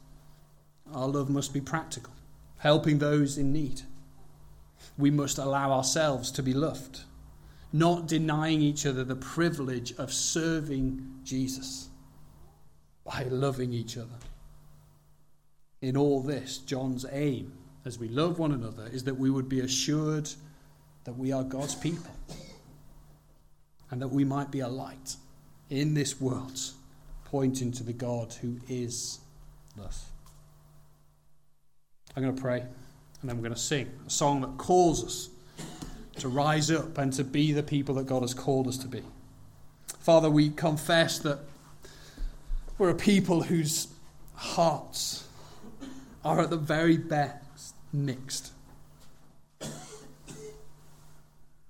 Our 0.92 1.08
love 1.08 1.30
must 1.30 1.54
be 1.54 1.60
practical, 1.60 2.12
helping 2.58 2.98
those 2.98 3.38
in 3.38 3.52
need. 3.52 3.82
We 4.98 5.10
must 5.10 5.38
allow 5.38 5.72
ourselves 5.72 6.30
to 6.32 6.42
be 6.42 6.52
loved, 6.52 7.00
not 7.72 8.06
denying 8.06 8.60
each 8.60 8.84
other 8.84 9.02
the 9.02 9.16
privilege 9.16 9.94
of 9.96 10.12
serving 10.12 11.20
Jesus 11.24 11.88
by 13.04 13.24
loving 13.24 13.72
each 13.72 13.96
other. 13.96 14.18
In 15.80 15.96
all 15.96 16.20
this, 16.20 16.58
John's 16.58 17.06
aim 17.10 17.54
as 17.84 17.98
we 17.98 18.08
love 18.08 18.38
one 18.38 18.52
another 18.52 18.88
is 18.92 19.04
that 19.04 19.18
we 19.18 19.30
would 19.30 19.48
be 19.48 19.60
assured 19.60 20.28
that 21.04 21.16
we 21.16 21.32
are 21.32 21.42
God's 21.42 21.74
people 21.74 22.14
and 23.90 24.00
that 24.00 24.08
we 24.08 24.24
might 24.24 24.50
be 24.50 24.60
a 24.60 24.68
light 24.68 25.16
in 25.68 25.94
this 25.94 26.20
world, 26.20 26.58
pointing 27.24 27.72
to 27.72 27.82
the 27.82 27.92
God 27.92 28.32
who 28.34 28.56
is 28.68 29.18
love. 29.76 29.98
I'm 32.16 32.22
going 32.22 32.34
to 32.34 32.40
pray 32.40 32.60
and 32.60 33.30
then 33.30 33.36
we're 33.36 33.42
going 33.42 33.54
to 33.54 33.60
sing 33.60 33.90
a 34.06 34.10
song 34.10 34.42
that 34.42 34.58
calls 34.58 35.04
us 35.04 35.28
to 36.16 36.28
rise 36.28 36.70
up 36.70 36.98
and 36.98 37.12
to 37.14 37.24
be 37.24 37.52
the 37.52 37.62
people 37.62 37.94
that 37.96 38.06
God 38.06 38.22
has 38.22 38.34
called 38.34 38.68
us 38.68 38.76
to 38.78 38.88
be. 38.88 39.02
Father, 40.00 40.28
we 40.28 40.50
confess 40.50 41.18
that 41.20 41.38
we're 42.78 42.90
a 42.90 42.94
people 42.94 43.42
whose 43.42 43.88
hearts 44.34 45.26
are 46.24 46.40
at 46.40 46.50
the 46.50 46.56
very 46.56 46.96
best 46.96 47.41
mixed. 47.92 48.52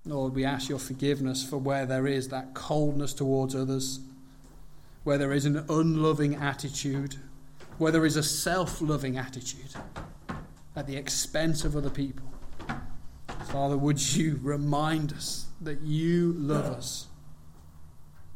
Lord, 0.05 0.35
we 0.35 0.45
ask 0.45 0.69
your 0.69 0.81
forgiveness 0.81 1.49
for 1.49 1.59
where 1.59 1.87
there 1.87 2.07
is 2.07 2.29
that 2.29 2.55
coldness 2.55 3.15
towards 3.15 3.55
others, 3.55 4.01
where 5.05 5.19
there 5.19 5.33
is 5.33 5.45
an 5.45 5.65
unloving 5.69 6.35
attitude, 6.35 7.17
where 7.79 7.93
there 7.93 8.05
is 8.05 8.17
a 8.17 8.23
self 8.23 8.83
loving 8.83 9.17
attitude 9.17 9.75
at 10.75 10.87
the 10.87 10.97
expense 10.97 11.65
of 11.65 11.77
other 11.77 11.91
people. 11.91 12.27
Father, 13.51 13.77
would 13.77 14.15
you 14.15 14.41
remind 14.43 15.13
us 15.13 15.47
that 15.61 15.83
you 15.83 16.33
love 16.33 16.65
us, 16.67 17.07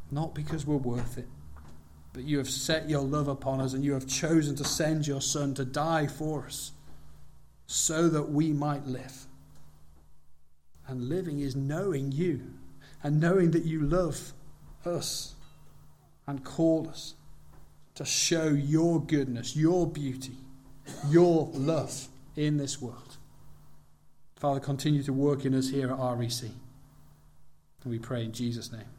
not 0.09 0.33
because 0.33 0.65
we're 0.65 0.77
worth 0.77 1.17
it, 1.17 1.27
but 2.13 2.23
you 2.23 2.37
have 2.37 2.49
set 2.49 2.89
your 2.89 3.01
love 3.01 3.27
upon 3.27 3.59
us 3.59 3.73
and 3.73 3.83
you 3.83 3.93
have 3.93 4.07
chosen 4.07 4.55
to 4.55 4.63
send 4.63 5.05
your 5.05 5.21
Son 5.21 5.53
to 5.55 5.65
die 5.65 6.07
for 6.07 6.45
us 6.45 6.71
so 7.67 8.07
that 8.09 8.29
we 8.29 8.51
might 8.51 8.85
live. 8.87 9.25
And 10.87 11.09
living 11.09 11.41
is 11.41 11.55
knowing 11.55 12.11
you 12.11 12.41
and 13.03 13.19
knowing 13.19 13.51
that 13.51 13.65
you 13.65 13.81
love 13.81 14.33
us 14.85 15.35
and 16.25 16.43
call 16.43 16.89
us 16.89 17.13
to 17.95 18.05
show 18.05 18.47
your 18.47 19.01
goodness, 19.01 19.55
your 19.55 19.85
beauty, 19.85 20.37
your 21.09 21.49
love 21.53 22.07
in 22.35 22.57
this 22.57 22.81
world. 22.81 23.17
Father, 24.37 24.59
continue 24.59 25.03
to 25.03 25.13
work 25.13 25.45
in 25.45 25.53
us 25.53 25.69
here 25.69 25.91
at 25.91 25.97
REC. 25.97 26.43
And 26.43 27.91
we 27.91 27.99
pray 27.99 28.23
in 28.23 28.31
Jesus' 28.31 28.71
name. 28.71 28.96